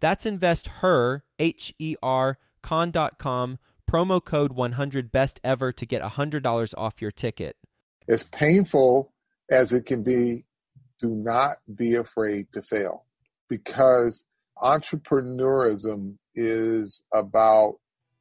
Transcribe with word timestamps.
That's 0.00 0.26
investher, 0.26 1.24
H 1.38 1.74
E 1.78 1.96
R, 2.02 2.38
con.com 2.62 3.58
promo 3.90 4.24
code 4.24 4.52
100 4.52 5.10
best 5.10 5.40
ever 5.42 5.72
to 5.72 5.84
get 5.84 6.00
$100 6.02 6.74
off 6.78 7.02
your 7.02 7.10
ticket. 7.10 7.56
As 8.08 8.24
painful 8.24 9.12
as 9.50 9.72
it 9.72 9.84
can 9.84 10.02
be, 10.02 10.44
do 11.00 11.08
not 11.08 11.56
be 11.74 11.96
afraid 11.96 12.52
to 12.52 12.62
fail 12.62 13.04
because 13.48 14.24
entrepreneurism 14.62 16.16
is 16.34 17.02
about 17.12 17.76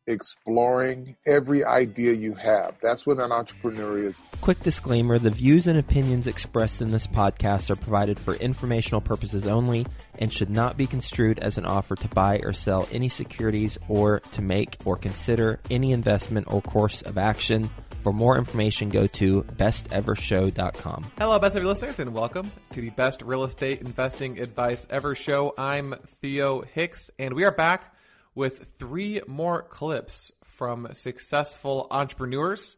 exploring 0.09 1.15
every 1.25 1.63
idea 1.63 2.13
you 2.13 2.33
have. 2.33 2.75
That's 2.81 3.05
what 3.05 3.19
an 3.19 3.31
entrepreneur 3.31 3.97
is. 3.97 4.19
Quick 4.41 4.59
disclaimer 4.61 5.19
the 5.19 5.29
views 5.29 5.67
and 5.67 5.77
opinions 5.77 6.27
expressed 6.27 6.81
in 6.81 6.91
this 6.91 7.07
podcast 7.07 7.69
are 7.69 7.75
provided 7.75 8.19
for 8.19 8.33
informational 8.35 9.01
purposes 9.01 9.47
only 9.47 9.85
and 10.17 10.33
should 10.33 10.49
not 10.49 10.75
be 10.75 10.87
construed 10.87 11.39
as 11.39 11.57
an 11.57 11.65
offer 11.65 11.95
to 11.95 12.07
buy 12.09 12.39
or 12.39 12.53
sell 12.53 12.87
any 12.91 13.07
securities 13.07 13.77
or 13.87 14.19
to 14.19 14.41
make 14.41 14.77
or 14.83 14.97
consider 14.97 15.59
any 15.69 15.91
investment 15.91 16.47
or 16.51 16.61
course 16.61 17.01
of 17.03 17.17
action. 17.17 17.69
For 18.01 18.13
more 18.13 18.37
information, 18.37 18.89
go 18.89 19.07
to 19.07 19.43
bestevershow.com. 19.43 21.11
Hello, 21.17 21.37
Best 21.37 21.55
Ever 21.57 21.65
listeners, 21.65 21.99
and 21.99 22.13
welcome 22.13 22.49
to 22.71 22.81
the 22.81 22.91
Best 22.91 23.21
Real 23.21 23.43
Estate 23.43 23.81
Investing 23.81 24.39
Advice 24.39 24.87
Ever 24.89 25.15
Show. 25.15 25.53
I'm 25.57 25.95
Theo 26.21 26.61
Hicks, 26.61 27.11
and 27.19 27.33
we 27.33 27.43
are 27.43 27.51
back 27.51 27.93
with 28.39 28.75
three 28.79 29.19
more 29.27 29.61
clips 29.61 30.31
from 30.45 30.87
successful 30.93 31.87
entrepreneurs. 31.91 32.77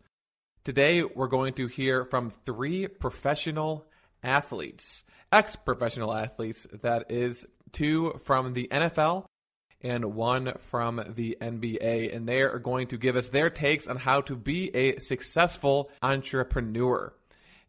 Today, 0.64 1.04
we're 1.04 1.28
going 1.28 1.54
to 1.54 1.67
hear 1.67 2.04
from 2.06 2.31
three 2.31 2.88
professional 2.88 3.86
athletes, 4.23 5.04
ex 5.32 5.56
professional 5.56 6.16
athletes, 6.16 6.66
that 6.82 7.12
is, 7.12 7.45
two 7.72 8.20
from 8.23 8.54
the 8.54 8.70
NFL 8.72 9.26
and 9.82 10.16
one 10.16 10.54
from 10.62 11.00
the 11.09 11.38
NBA. 11.39 12.16
And 12.16 12.28
they 12.28 12.42
are 12.42 12.58
going 12.58 12.88
to 12.88 12.98
give 12.98 13.16
us 13.16 13.30
their 13.30 13.52
takes 13.52 13.86
on 13.86 13.98
how 13.98 14.22
to 14.22 14.36
be 14.36 14.76
a 14.76 14.98
successful 14.98 15.92
entrepreneur. 16.02 17.14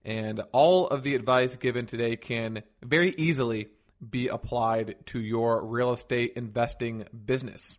And 0.03 0.41
all 0.53 0.87
of 0.87 1.03
the 1.03 1.15
advice 1.15 1.57
given 1.57 1.85
today 1.85 2.17
can 2.17 2.63
very 2.83 3.15
easily 3.19 3.69
be 4.01 4.29
applied 4.29 4.97
to 5.09 5.21
your 5.21 5.63
real 5.63 5.93
estate 5.93 6.33
investing 6.37 7.05
business. 7.27 7.77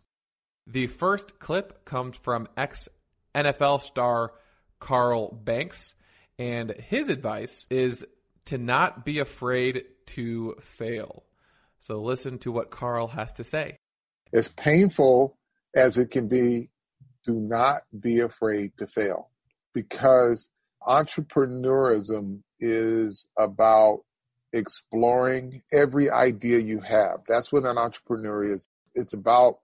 The 0.66 0.86
first 0.86 1.38
clip 1.38 1.84
comes 1.84 2.16
from 2.16 2.48
ex 2.56 2.88
NFL 3.34 3.80
star 3.80 4.32
Carl 4.80 5.32
Banks, 5.32 5.94
and 6.38 6.70
his 6.70 7.08
advice 7.08 7.66
is 7.70 8.04
to 8.46 8.58
not 8.58 9.04
be 9.04 9.18
afraid 9.18 9.84
to 10.06 10.56
fail. 10.60 11.24
So 11.78 12.00
listen 12.00 12.38
to 12.40 12.52
what 12.52 12.70
Carl 12.70 13.08
has 13.08 13.32
to 13.34 13.44
say. 13.44 13.78
As 14.32 14.48
painful 14.48 15.36
as 15.74 15.98
it 15.98 16.10
can 16.10 16.28
be, 16.28 16.70
do 17.24 17.34
not 17.34 17.82
be 17.98 18.20
afraid 18.20 18.76
to 18.78 18.86
fail 18.86 19.30
because 19.72 20.50
entrepreneurism 20.86 22.40
is 22.60 23.26
about 23.38 24.00
exploring 24.52 25.62
every 25.72 26.10
idea 26.10 26.58
you 26.58 26.80
have. 26.80 27.20
That's 27.26 27.52
what 27.52 27.64
an 27.64 27.78
entrepreneur 27.78 28.44
is. 28.54 28.68
It's 28.94 29.14
about 29.14 29.58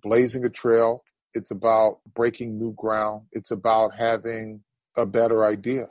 blazing 0.00 0.44
a 0.44 0.50
trail. 0.50 1.04
It's 1.34 1.50
about 1.50 1.98
breaking 2.14 2.58
new 2.58 2.72
ground. 2.74 3.26
It's 3.32 3.50
about 3.50 3.94
having 3.94 4.62
a 4.96 5.06
better 5.06 5.44
idea. 5.44 5.88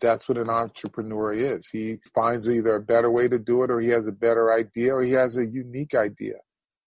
That's 0.00 0.28
what 0.28 0.38
an 0.38 0.48
entrepreneur 0.48 1.32
is. 1.32 1.66
He 1.66 1.98
finds 2.14 2.48
either 2.48 2.76
a 2.76 2.80
better 2.80 3.10
way 3.10 3.28
to 3.28 3.38
do 3.38 3.62
it 3.64 3.70
or 3.70 3.80
he 3.80 3.88
has 3.88 4.06
a 4.06 4.12
better 4.12 4.52
idea 4.52 4.94
or 4.94 5.02
he 5.02 5.12
has 5.12 5.36
a 5.36 5.44
unique 5.44 5.94
idea. 5.94 6.36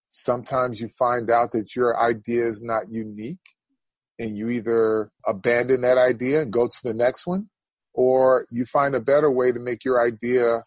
Sometimes 0.10 0.80
you 0.80 0.90
find 0.90 1.30
out 1.30 1.52
that 1.52 1.76
your 1.76 2.00
idea 2.00 2.46
is 2.46 2.62
not 2.62 2.90
unique 2.90 3.38
and 4.20 4.38
you 4.38 4.50
either 4.50 5.12
abandon 5.28 5.82
that 5.82 5.98
idea 5.98 6.42
and 6.42 6.54
go 6.54 6.68
to 6.68 6.80
the 6.84 6.94
next 6.94 7.28
one 7.28 7.50
or 7.94 8.46
you 8.50 8.66
find 8.66 8.96
a 8.96 9.00
better 9.00 9.30
way 9.30 9.52
to 9.52 9.60
make 9.60 9.84
your 9.84 10.04
idea 10.04 10.64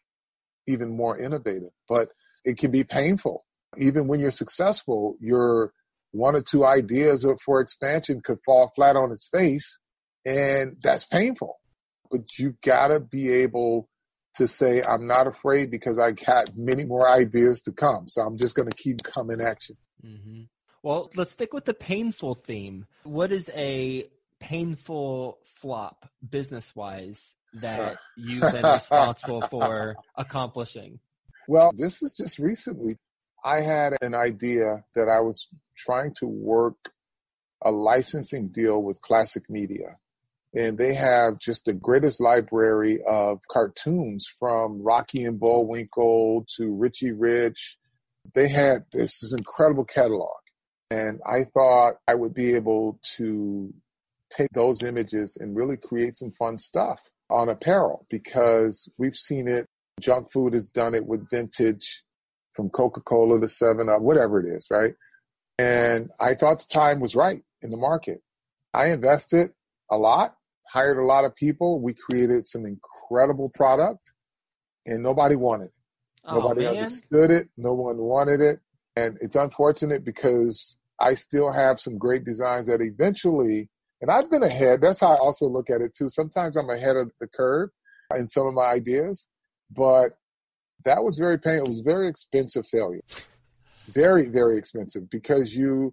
even 0.69 0.97
more 0.97 1.17
innovative. 1.17 1.71
But 1.89 2.09
it 2.45 2.59
can 2.59 2.71
be 2.71 2.85
painful. 2.85 3.46
Even 3.79 4.09
when 4.09 4.21
you're 4.21 4.31
successful, 4.31 5.17
your 5.21 5.73
one 6.13 6.35
or 6.35 6.43
two 6.43 6.65
ideas 6.65 7.27
for 7.45 7.61
expansion 7.61 8.21
could 8.23 8.39
fall 8.45 8.73
flat 8.75 8.97
on 8.97 9.11
its 9.11 9.27
face, 9.27 9.79
and 10.25 10.77
that's 10.83 11.05
painful. 11.05 11.57
But 12.11 12.39
you 12.39 12.57
gotta 12.63 13.01
be 13.01 13.31
able 13.31 13.89
to 14.37 14.47
say, 14.47 14.83
I'm 14.83 15.07
not 15.07 15.27
afraid 15.27 15.71
because 15.71 15.99
I 15.99 16.13
got 16.13 16.51
many 16.57 16.85
more 16.85 17.09
ideas 17.09 17.63
to 17.63 17.73
come. 17.73 18.09
So 18.09 18.23
I'm 18.23 18.37
just 18.37 18.55
gonna 18.55 18.71
keep 18.71 19.03
coming 19.03 19.41
at 19.41 19.69
you. 19.69 19.77
Mm-hmm. 20.05 20.43
Well, 20.83 21.11
let's 21.17 21.33
stick 21.33 21.53
with 21.53 21.65
the 21.65 21.75
painful 21.75 22.35
theme. 22.35 22.87
What 23.03 23.33
is 23.33 23.51
a 23.55 24.09
painful 24.39 25.39
flop 25.57 26.09
business 26.29 26.75
wise 26.77 27.35
that 27.61 27.97
you've 28.17 28.53
been 28.53 28.65
responsible 28.65 29.43
for 29.49 29.97
accomplishing? 30.15 31.01
Well, 31.49 31.73
this 31.75 32.03
is 32.03 32.15
just 32.15 32.39
recently. 32.39 32.99
I 33.47 33.61
had 33.61 33.97
an 34.03 34.13
idea 34.13 34.83
that 34.97 35.09
I 35.09 35.21
was 35.21 35.47
trying 35.77 36.15
to 36.15 36.27
work 36.27 36.91
a 37.63 37.71
licensing 37.71 38.49
deal 38.49 38.83
with 38.83 39.01
Classic 39.01 39.49
Media. 39.49 39.99
And 40.53 40.77
they 40.77 40.95
have 40.95 41.39
just 41.39 41.65
the 41.65 41.73
greatest 41.73 42.21
library 42.21 43.03
of 43.07 43.39
cartoons 43.49 44.27
from 44.27 44.83
Rocky 44.83 45.25
and 45.25 45.39
Bullwinkle 45.39 46.45
to 46.57 46.75
Richie 46.75 47.13
Rich. 47.13 47.79
They 48.35 48.49
had 48.49 48.85
this, 48.91 49.21
this 49.21 49.33
incredible 49.33 49.85
catalog. 49.85 50.41
And 50.91 51.21
I 51.25 51.45
thought 51.45 51.99
I 52.09 52.17
would 52.17 52.35
be 52.35 52.57
able 52.57 52.99
to 53.17 53.73
take 54.29 54.51
those 54.55 54.83
images 54.83 55.37
and 55.39 55.57
really 55.57 55.77
create 55.77 56.17
some 56.17 56.33
fun 56.33 56.59
stuff 56.59 56.99
on 57.31 57.49
apparel 57.49 58.07
because 58.11 58.89
we've 58.99 59.15
seen 59.15 59.47
it. 59.47 59.67
Junk 60.01 60.33
food 60.33 60.53
has 60.53 60.67
done 60.67 60.95
it 60.97 61.07
with 61.07 61.31
vintage 61.31 62.03
from 62.57 62.71
Coca 62.71 63.01
Cola 63.03 63.41
to 63.41 63.49
7 63.49 63.89
Up, 63.89 64.01
whatever 64.01 64.41
it 64.41 64.47
is, 64.47 64.67
right? 64.71 64.95
And 65.59 66.11
I 66.19 66.35
thought 66.35 66.59
the 66.59 66.67
time 66.73 66.99
was 67.01 67.15
right 67.15 67.43
in 67.63 67.71
the 67.71 67.77
market. 67.77 68.23
I 68.75 68.87
invested 68.87 69.53
a 69.91 69.97
lot, 69.97 70.37
hired 70.73 70.99
a 70.99 71.05
lot 71.05 71.25
of 71.25 71.37
people. 71.37 71.81
We 71.81 71.95
created 71.95 72.47
some 72.47 72.65
incredible 72.67 73.51
product, 73.55 74.13
and 74.87 75.03
nobody 75.03 75.37
wanted 75.37 75.67
it. 75.67 75.73
Oh, 76.25 76.41
nobody 76.41 76.63
man. 76.63 76.77
understood 76.77 77.31
it. 77.31 77.49
No 77.57 77.75
one 77.75 77.99
wanted 77.99 78.41
it. 78.41 78.61
And 78.97 79.17
it's 79.21 79.37
unfortunate 79.37 80.05
because 80.05 80.77
I 81.01 81.15
still 81.15 81.53
have 81.53 81.79
some 81.79 81.99
great 81.99 82.25
designs 82.25 82.67
that 82.67 82.81
eventually, 82.81 83.69
and 84.01 84.11
I've 84.11 84.31
been 84.31 84.43
ahead. 84.43 84.81
That's 84.81 85.01
how 85.01 85.13
I 85.13 85.19
also 85.19 85.47
look 85.47 85.71
at 85.71 85.81
it 85.81 85.95
too. 85.95 86.09
Sometimes 86.09 86.57
I'm 86.57 86.71
ahead 86.71 86.97
of 86.97 87.13
the 87.21 87.29
curve 87.29 87.71
in 88.17 88.27
some 88.29 88.47
of 88.47 88.55
my 88.55 88.65
ideas, 88.65 89.29
but 89.71 90.13
that 90.87 91.03
was 91.03 91.19
very 91.19 91.39
painful. 91.39 91.67
It 91.67 91.71
was 91.71 91.81
very 91.81 92.09
expensive 92.09 92.67
failure. 92.67 93.03
Very, 93.89 94.29
very 94.29 94.57
expensive 94.57 95.11
because 95.11 95.55
you 95.55 95.93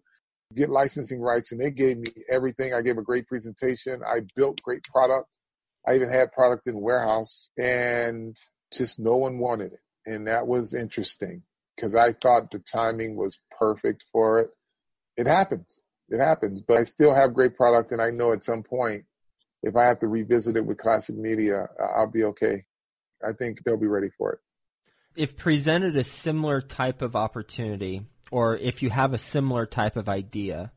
get 0.56 0.69
licensing 0.69 1.19
rights 1.19 1.51
and 1.51 1.60
they 1.60 1.72
gave 1.72 1.98
me 1.98 2.06
everything. 2.30 2.74
I 2.74 2.81
gave 2.81 3.00
a 3.00 3.04
great 3.04 3.28
presentation. 3.28 4.01
I 4.07 4.22
built 4.36 4.62
great 4.62 4.84
product. 4.84 5.38
I 5.88 5.95
even 5.95 6.10
had 6.10 6.31
product 6.31 6.68
in 6.68 6.80
warehouse 6.80 7.50
and 7.57 8.38
just 8.72 9.00
no 9.00 9.18
one 9.18 9.40
wanted 9.40 9.74
it. 9.74 9.80
And 10.06 10.28
that 10.28 10.45
was 10.45 10.75
interesting 10.75 11.42
because 11.75 11.95
I 11.95 12.13
thought 12.13 12.51
the 12.51 12.60
timing 12.60 13.16
was 13.16 13.40
perfect 13.57 14.06
for 14.12 14.42
it. 14.42 14.51
It 15.18 15.28
happens. 15.28 15.81
it 16.10 16.19
happens. 16.19 16.62
But 16.62 16.78
I 16.78 16.84
still 16.84 17.13
have 17.13 17.34
great 17.34 17.56
product, 17.56 17.92
and 17.92 18.01
I 18.01 18.10
know 18.10 18.31
at 18.31 18.44
some 18.44 18.63
point, 18.63 19.06
if 19.63 19.75
I 19.75 19.86
have 19.86 20.00
to 20.00 20.07
revisit 20.07 20.56
it 20.56 20.66
with 20.66 20.78
classic 20.78 21.16
media, 21.16 21.68
I'll 21.95 22.12
be 22.12 22.25
okay. 22.25 22.63
I 23.25 23.34
think 23.34 23.63
they'll 23.63 23.78
be 23.78 23.88
ready 23.88 24.10
for 24.18 24.34
it. 24.34 24.40
If 25.15 25.38
presented 25.38 25.95
a 25.95 26.04
similar 26.04 26.62
type 26.62 27.01
of 27.01 27.15
opportunity, 27.15 28.01
or 28.31 28.57
if 28.57 28.81
you 28.81 28.89
have 28.89 29.13
a 29.13 29.18
similar 29.18 29.65
type 29.65 29.95
of 29.95 30.10
idea, 30.10 30.71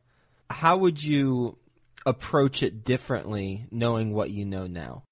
how 0.51 0.77
would 0.79 1.03
you 1.03 1.59
approach 2.05 2.63
it 2.63 2.85
differently 2.85 3.67
knowing 3.71 4.13
what 4.13 4.31
you 4.31 4.45
know 4.45 4.67
now? 4.67 5.05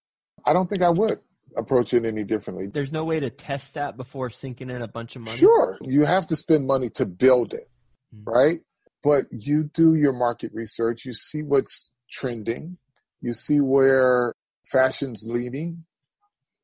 I 0.45 0.53
don't 0.53 0.69
think 0.69 0.83
I 0.83 0.91
would 0.91 1.21
approach 1.57 1.95
it 1.95 2.05
any 2.05 2.25
differently. 2.25 2.67
There's 2.67 2.93
no 2.93 3.05
way 3.05 3.21
to 3.21 3.31
test 3.31 3.75
that 3.75 3.97
before 3.97 4.31
sinking 4.31 4.71
in 4.71 4.83
a 4.83 4.89
bunch 4.89 5.17
of 5.17 5.23
money? 5.23 5.39
Sure. 5.39 5.79
You 5.83 6.05
have 6.05 6.27
to 6.29 6.37
spend 6.37 6.67
money 6.67 6.91
to 6.91 7.07
build 7.07 7.55
it, 7.55 7.69
mm-hmm. 8.15 8.31
right? 8.31 8.61
But 9.03 9.27
you 9.31 9.65
do 9.65 9.95
your 9.95 10.13
market 10.13 10.53
research, 10.55 11.05
you 11.05 11.13
see 11.13 11.43
what's 11.43 11.91
trending, 12.11 12.79
you 13.21 13.35
see 13.35 13.61
where 13.61 14.35
fashion's 14.65 15.25
leading, 15.27 15.85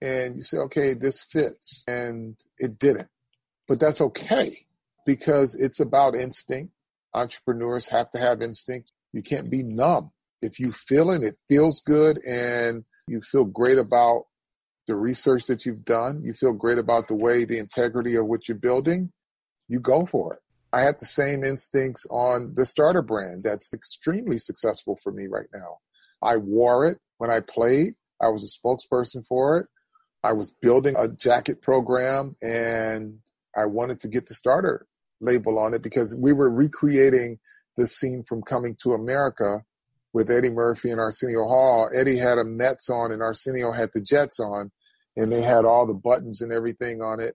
and 0.01 0.37
you 0.37 0.43
say, 0.43 0.59
okay, 0.59 0.95
this 0.95 1.25
fits. 1.25 1.85
And 1.87 2.37
it 2.59 2.79
didn't. 2.79 3.09
But 3.69 3.81
that's 3.81 4.01
okay 4.01 4.67
because 5.07 5.55
it's 5.55 5.81
about 5.81 6.15
instinct. 6.15 6.73
Entrepreneurs 7.15 7.87
have 7.87 8.11
to 8.11 8.19
have 8.19 8.43
instinct. 8.43 8.93
You 9.13 9.23
can't 9.23 9.51
be 9.51 9.63
numb. 9.63 10.11
If 10.43 10.59
you 10.59 10.73
feel 10.73 11.11
it, 11.11 11.23
it 11.23 11.37
feels 11.49 11.81
good, 11.81 12.19
and 12.25 12.85
you 13.07 13.21
feel 13.21 13.45
great 13.45 13.77
about 13.77 14.25
the 14.87 14.95
research 14.95 15.47
that 15.47 15.67
you've 15.67 15.85
done, 15.85 16.23
you 16.25 16.33
feel 16.33 16.53
great 16.53 16.79
about 16.79 17.09
the 17.09 17.15
way, 17.15 17.45
the 17.45 17.59
integrity 17.59 18.17
of 18.17 18.27
what 18.27 18.49
you're 18.49 18.57
building, 18.57 19.13
you 19.69 19.79
go 19.79 20.07
for 20.07 20.35
it. 20.35 20.41
I 20.73 20.83
had 20.83 20.99
the 20.99 21.07
same 21.07 21.45
instincts 21.45 22.07
on 22.11 22.55
the 22.55 22.65
starter 22.65 23.03
brand 23.03 23.43
that's 23.45 23.73
extremely 23.73 24.39
successful 24.39 24.99
for 25.03 25.13
me 25.13 25.27
right 25.27 25.49
now. 25.53 25.79
I 26.23 26.37
wore 26.37 26.87
it 26.87 26.99
when 27.19 27.31
I 27.31 27.41
played. 27.41 27.95
I 28.21 28.29
was 28.29 28.43
a 28.43 28.59
spokesperson 28.59 29.27
for 29.27 29.59
it. 29.59 29.67
I 30.23 30.33
was 30.33 30.51
building 30.51 30.95
a 30.97 31.09
jacket 31.09 31.63
program 31.63 32.37
and 32.43 33.19
I 33.57 33.65
wanted 33.65 34.01
to 34.01 34.09
get 34.09 34.27
the 34.27 34.35
starter 34.35 34.87
label 35.21 35.59
on 35.59 35.75
it 35.75 35.83
because 35.83 36.15
we 36.17 36.33
were 36.33 36.51
recreating 36.51 37.39
the 37.77 37.87
scene 37.87 38.23
from 38.23 38.43
Coming 38.43 38.77
to 38.83 38.93
America 38.93 39.63
with 40.13 40.31
Eddie 40.31 40.51
Murphy 40.51 40.91
and 40.91 41.01
Arsenio 41.01 41.45
Hall. 41.45 41.91
Eddie 41.95 42.19
had 42.19 42.39
a 42.39 42.45
Mets 42.45 42.91
on 42.91 43.13
and 43.13 43.23
Arsenio 43.23 43.73
had 43.73 43.91
the 43.95 44.01
Jets 44.01 44.41
on, 44.41 44.71
and 45.17 45.33
they 45.33 45.43
had 45.43 45.65
all 45.65 45.87
the 45.87 45.95
buttons 45.95 46.41
and 46.41 46.53
everything 46.53 47.01
on 47.01 47.21
it. 47.21 47.35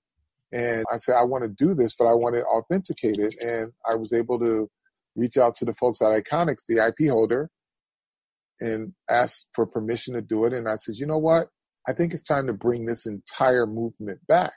And 0.51 0.85
I 0.91 0.97
said, 0.97 1.15
I 1.15 1.23
want 1.23 1.43
to 1.43 1.49
do 1.49 1.73
this, 1.73 1.95
but 1.97 2.05
I 2.05 2.13
want 2.13 2.35
it 2.35 2.43
authenticated. 2.45 3.35
And 3.41 3.71
I 3.89 3.95
was 3.95 4.13
able 4.13 4.39
to 4.39 4.69
reach 5.15 5.37
out 5.37 5.55
to 5.55 5.65
the 5.65 5.73
folks 5.73 6.01
at 6.01 6.07
Iconix, 6.07 6.65
the 6.67 6.85
IP 6.85 7.09
holder, 7.09 7.49
and 8.59 8.93
ask 9.09 9.47
for 9.53 9.65
permission 9.65 10.13
to 10.13 10.21
do 10.21 10.45
it. 10.45 10.53
And 10.53 10.67
I 10.67 10.75
said, 10.75 10.95
you 10.95 11.07
know 11.07 11.17
what? 11.17 11.49
I 11.87 11.93
think 11.93 12.13
it's 12.13 12.23
time 12.23 12.47
to 12.47 12.53
bring 12.53 12.85
this 12.85 13.05
entire 13.05 13.65
movement 13.65 14.25
back. 14.27 14.53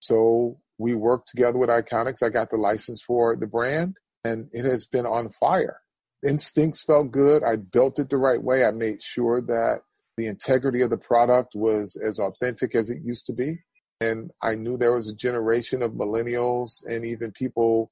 So 0.00 0.58
we 0.78 0.94
worked 0.94 1.28
together 1.28 1.58
with 1.58 1.68
Iconix. 1.68 2.22
I 2.22 2.30
got 2.30 2.50
the 2.50 2.56
license 2.56 3.02
for 3.02 3.36
the 3.36 3.46
brand, 3.46 3.96
and 4.24 4.48
it 4.52 4.64
has 4.64 4.86
been 4.86 5.06
on 5.06 5.30
fire. 5.30 5.80
Instincts 6.26 6.82
felt 6.82 7.10
good. 7.10 7.42
I 7.44 7.56
built 7.56 7.98
it 7.98 8.08
the 8.08 8.16
right 8.16 8.42
way. 8.42 8.64
I 8.64 8.70
made 8.70 9.02
sure 9.02 9.40
that 9.42 9.80
the 10.16 10.26
integrity 10.26 10.80
of 10.80 10.90
the 10.90 10.98
product 10.98 11.54
was 11.54 11.96
as 11.96 12.18
authentic 12.18 12.74
as 12.74 12.90
it 12.90 13.02
used 13.02 13.26
to 13.26 13.32
be. 13.32 13.58
And 14.00 14.30
I 14.42 14.54
knew 14.54 14.76
there 14.76 14.94
was 14.94 15.08
a 15.08 15.14
generation 15.14 15.82
of 15.82 15.92
millennials 15.92 16.84
and 16.86 17.04
even 17.04 17.32
people 17.32 17.90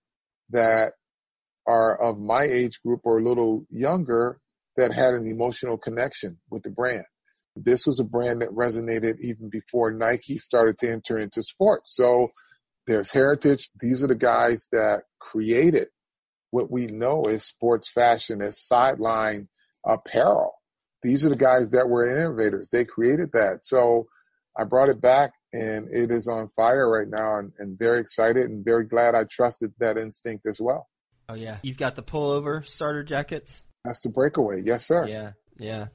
that 0.51 0.93
are 1.67 1.97
of 2.01 2.19
my 2.19 2.43
age 2.45 2.81
group 2.83 3.01
or 3.05 3.19
a 3.19 3.23
little 3.23 3.67
younger 3.71 4.39
that 4.77 4.93
had 4.93 5.15
an 5.15 5.27
emotional 5.27 5.79
connection 5.79 6.39
with 6.51 6.63
the 6.63 6.71
brand. 6.71 7.05
This 7.57 7.87
was 7.87 8.01
a 8.01 8.05
brand 8.05 8.43
that 8.43 8.51
resonated 8.51 9.21
even 9.21 9.49
before 9.49 9.91
Nike 9.91 10.39
started 10.39 10.79
to 10.79 10.91
enter 10.91 11.19
into 11.19 11.43
sports. 11.43 11.95
So 11.95 12.29
there's 12.87 13.11
heritage. 13.11 13.71
These 13.81 14.03
are 14.03 14.09
the 14.09 14.15
guys 14.15 14.69
that 14.73 15.03
created 15.21 15.89
what 16.51 16.71
we 16.71 16.87
know 16.87 17.23
as 17.23 17.45
sports 17.45 17.91
fashion, 17.91 18.41
as 18.43 18.61
sideline 18.61 19.49
apparel. 19.87 20.53
These 21.03 21.25
are 21.25 21.29
the 21.29 21.37
guys 21.37 21.71
that 21.71 21.89
were 21.89 22.09
innovators. 22.09 22.71
They 22.71 22.85
created 22.85 23.33
that. 23.33 23.65
So 23.65 24.07
I 24.57 24.65
brought 24.65 24.89
it 24.89 25.01
back 25.01 25.33
and 25.53 25.89
it 25.93 26.11
is 26.11 26.29
on 26.29 26.49
fire 26.57 26.89
right 26.89 27.09
now 27.09 27.39
and, 27.39 27.53
and 27.59 27.79
very 27.79 27.99
excited 27.99 28.51
and 28.51 28.65
very 28.65 28.85
glad 28.85 29.15
I 29.15 29.25
trusted 29.25 29.73
that 29.79 29.99
instinct 29.99 30.47
as 30.47 30.61
well. 30.61 30.89
Oh 31.29 31.35
yeah. 31.35 31.59
You've 31.63 31.79
got 31.79 31.97
the 31.97 32.03
pullover 32.03 32.67
starter 32.67 33.03
jackets? 33.03 33.63
That's 33.85 34.01
the 34.01 34.09
breakaway. 34.09 34.63
Yes, 34.65 34.87
sir. 34.87 35.07
Yeah. 35.07 35.33
Yeah. 35.59 35.87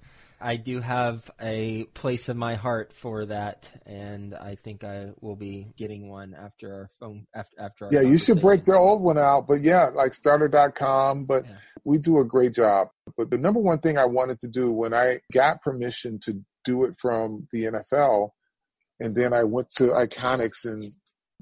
I 0.41 0.55
do 0.55 0.79
have 0.79 1.29
a 1.41 1.83
place 1.93 2.29
in 2.29 2.37
my 2.37 2.55
heart 2.55 2.93
for 2.93 3.25
that, 3.25 3.71
and 3.85 4.33
I 4.33 4.55
think 4.55 4.83
I 4.83 5.11
will 5.19 5.35
be 5.35 5.67
getting 5.77 6.09
one 6.09 6.33
after 6.33 6.73
our 6.73 6.89
phone 6.99 7.27
after 7.33 7.59
after 7.59 7.85
our. 7.85 7.93
Yeah, 7.93 8.01
you 8.01 8.17
should 8.17 8.39
break 8.39 8.65
the 8.65 8.77
old 8.77 9.01
one 9.01 9.17
out, 9.17 9.47
but 9.47 9.61
yeah, 9.61 9.89
like 9.89 10.13
starter.com. 10.13 11.25
But 11.25 11.45
yeah. 11.45 11.55
we 11.83 11.97
do 11.97 12.19
a 12.19 12.25
great 12.25 12.53
job. 12.53 12.89
But 13.17 13.29
the 13.29 13.37
number 13.37 13.59
one 13.59 13.79
thing 13.79 13.97
I 13.97 14.05
wanted 14.05 14.39
to 14.41 14.47
do 14.47 14.71
when 14.71 14.93
I 14.93 15.19
got 15.33 15.61
permission 15.61 16.19
to 16.23 16.39
do 16.63 16.85
it 16.85 16.95
from 16.97 17.47
the 17.51 17.65
NFL, 17.65 18.29
and 18.99 19.15
then 19.15 19.33
I 19.33 19.43
went 19.43 19.69
to 19.71 19.89
Iconix 19.89 20.65
and 20.65 20.93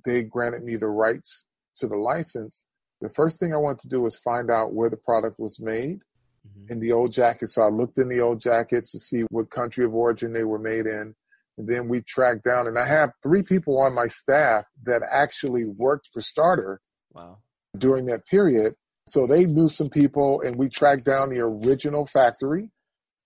they 0.05 0.23
granted 0.23 0.63
me 0.63 0.75
the 0.75 0.87
rights 0.87 1.45
to 1.77 1.87
the 1.87 1.97
license. 1.97 2.63
The 3.01 3.09
first 3.09 3.39
thing 3.39 3.53
I 3.53 3.57
wanted 3.57 3.79
to 3.81 3.89
do 3.89 4.01
was 4.01 4.17
find 4.17 4.49
out 4.49 4.73
where 4.73 4.89
the 4.89 4.97
product 4.97 5.39
was 5.39 5.59
made 5.59 6.01
mm-hmm. 6.47 6.71
in 6.71 6.79
the 6.79 6.91
old 6.91 7.11
jackets. 7.11 7.55
So 7.55 7.61
I 7.61 7.69
looked 7.69 7.97
in 7.97 8.09
the 8.09 8.21
old 8.21 8.41
jackets 8.41 8.91
to 8.91 8.99
see 8.99 9.23
what 9.29 9.49
country 9.49 9.85
of 9.85 9.93
origin 9.93 10.33
they 10.33 10.43
were 10.43 10.59
made 10.59 10.85
in. 10.85 11.15
And 11.57 11.67
then 11.67 11.87
we 11.87 12.01
tracked 12.01 12.43
down, 12.43 12.67
and 12.67 12.77
I 12.77 12.85
have 12.85 13.11
three 13.23 13.41
people 13.41 13.79
on 13.81 13.95
my 13.95 14.07
staff 14.07 14.65
that 14.83 15.01
actually 15.11 15.65
worked 15.65 16.09
for 16.13 16.21
Starter 16.21 16.79
wow. 17.13 17.39
during 17.77 18.05
that 18.05 18.27
period. 18.27 18.75
So 19.07 19.25
they 19.25 19.45
knew 19.45 19.67
some 19.67 19.89
people, 19.89 20.41
and 20.41 20.57
we 20.57 20.69
tracked 20.69 21.05
down 21.05 21.29
the 21.29 21.39
original 21.39 22.05
factory. 22.05 22.71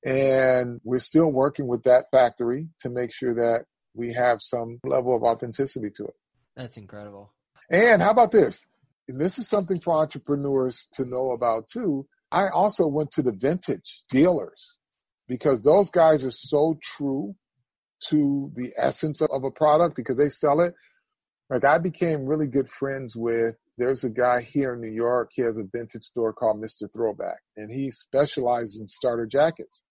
And 0.06 0.80
we're 0.84 1.00
still 1.00 1.32
working 1.32 1.68
with 1.68 1.84
that 1.84 2.06
factory 2.12 2.70
to 2.80 2.90
make 2.90 3.14
sure 3.14 3.36
that 3.36 3.66
we 3.94 4.14
have 4.14 4.42
some 4.42 4.80
level 4.84 5.16
of 5.16 5.24
authenticity 5.24 5.90
to 5.98 6.06
it. 6.06 6.16
That's 6.56 6.78
incredible. 6.78 7.34
And 7.70 8.02
how 8.02 8.12
about 8.12 8.32
this? 8.32 8.66
And 9.08 9.20
this 9.20 9.38
is 9.38 9.48
something 9.48 9.80
for 9.80 9.94
entrepreneurs 9.94 10.88
to 10.94 11.06
know 11.06 11.32
about 11.32 11.68
too. 11.68 12.08
I 12.32 12.50
also 12.50 12.88
went 12.88 13.12
to 13.12 13.22
the 13.22 13.34
vintage 13.34 14.04
dealers 14.10 14.78
because 15.28 15.62
those 15.62 15.90
guys 15.90 16.24
are 16.24 16.32
so 16.32 16.78
true 16.82 17.36
to 18.10 18.52
the 18.56 18.72
essence 18.78 19.22
of 19.22 19.44
a 19.44 19.52
product 19.52 19.96
because 19.96 20.18
they 20.18 20.30
sell 20.30 20.62
it. 20.62 20.74
Like 21.50 21.66
I 21.66 21.78
became 21.78 22.26
really 22.26 22.48
good 22.48 22.70
friends 22.70 23.16
with 23.16 23.56
there's 23.78 24.04
a 24.04 24.10
guy 24.10 24.42
here 24.42 24.74
in 24.74 24.82
New 24.82 24.92
York, 24.92 25.32
he 25.34 25.42
has 25.42 25.58
a 25.58 25.64
vintage 25.74 26.04
store 26.04 26.34
called 26.34 26.62
Mr. 26.62 26.92
Throwback 26.94 27.40
and 27.58 27.72
he 27.74 27.92
specializes 27.92 28.80
in 28.80 28.88
starter 28.88 29.26
jackets. 29.26 29.82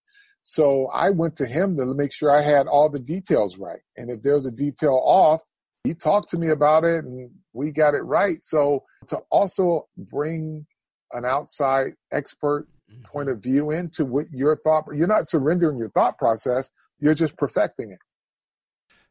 So 0.43 0.87
I 0.87 1.11
went 1.11 1.35
to 1.37 1.45
him 1.45 1.77
to 1.77 1.85
make 1.93 2.13
sure 2.13 2.31
I 2.31 2.41
had 2.41 2.67
all 2.67 2.89
the 2.89 2.99
details 2.99 3.57
right. 3.57 3.81
And 3.97 4.09
if 4.09 4.23
there's 4.23 4.45
a 4.45 4.51
detail 4.51 4.99
off, 5.05 5.41
he 5.83 5.93
talked 5.93 6.29
to 6.29 6.37
me 6.37 6.49
about 6.49 6.83
it 6.83 7.05
and 7.05 7.31
we 7.53 7.71
got 7.71 7.93
it 7.93 8.03
right. 8.03 8.43
So 8.43 8.83
to 9.07 9.19
also 9.29 9.87
bring 9.97 10.65
an 11.13 11.25
outside 11.25 11.93
expert 12.11 12.67
mm-hmm. 12.91 13.03
point 13.03 13.29
of 13.29 13.41
view 13.41 13.71
into 13.71 14.05
what 14.05 14.25
your 14.31 14.55
thought 14.57 14.85
you're 14.93 15.07
not 15.07 15.27
surrendering 15.27 15.77
your 15.77 15.89
thought 15.89 16.17
process 16.17 16.71
you're 16.99 17.15
just 17.15 17.35
perfecting 17.35 17.91
it. 17.91 17.99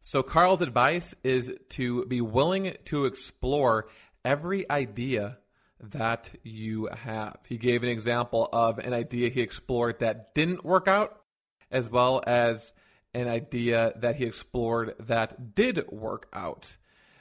So 0.01 0.23
carl's 0.23 0.63
advice 0.63 1.15
is 1.23 1.53
to 1.71 2.07
be 2.07 2.23
willing 2.23 2.75
to 2.87 3.05
explore 3.05 3.89
every 4.25 4.71
idea 4.71 5.39
that 5.81 6.31
you 6.43 6.87
have. 6.87 7.39
He 7.47 7.59
gave 7.59 7.83
an 7.83 7.89
example 7.91 8.49
of 8.53 8.79
an 8.79 8.95
idea 8.95 9.29
he 9.29 9.43
explored 9.43 9.99
that 9.99 10.35
didn't 10.35 10.65
work 10.65 10.89
out 10.89 11.21
as 11.71 11.91
well 11.91 12.23
as 12.27 12.73
an 13.13 13.29
idea 13.29 13.93
that 13.97 14.17
he 14.17 14.25
explored 14.25 14.95
that 15.01 15.55
did 15.55 15.87
work 15.91 16.29
out. 16.33 16.77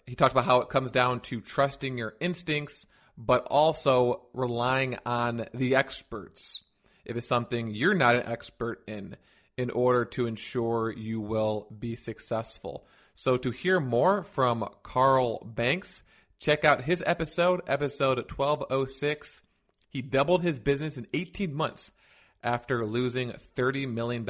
He 0.05 0.15
talked 0.15 0.33
about 0.33 0.45
how 0.45 0.61
it 0.61 0.69
comes 0.69 0.91
down 0.91 1.19
to 1.21 1.41
trusting 1.41 1.97
your 1.97 2.15
instincts 2.19 2.85
but 3.19 3.45
also 3.47 4.21
relying 4.33 4.97
on 5.05 5.45
the 5.53 5.75
experts 5.75 6.63
if 7.03 7.17
it's 7.17 7.27
something 7.27 7.69
you're 7.69 7.93
not 7.93 8.15
an 8.15 8.25
expert 8.25 8.81
in, 8.87 9.17
in 9.57 9.69
order 9.71 10.05
to 10.05 10.25
ensure 10.25 10.91
you 10.91 11.19
will 11.19 11.67
be 11.77 11.95
successful. 11.95 12.87
So, 13.13 13.35
to 13.35 13.51
hear 13.51 13.81
more 13.81 14.23
from 14.23 14.67
Carl 14.83 15.43
Banks, 15.43 16.03
check 16.39 16.63
out 16.63 16.85
his 16.85 17.03
episode, 17.05 17.61
episode 17.67 18.17
1206. 18.17 19.41
He 19.89 20.01
doubled 20.01 20.43
his 20.43 20.59
business 20.59 20.97
in 20.97 21.07
18 21.13 21.53
months 21.53 21.91
after 22.41 22.85
losing 22.85 23.33
$30 23.57 23.91
million 23.91 24.25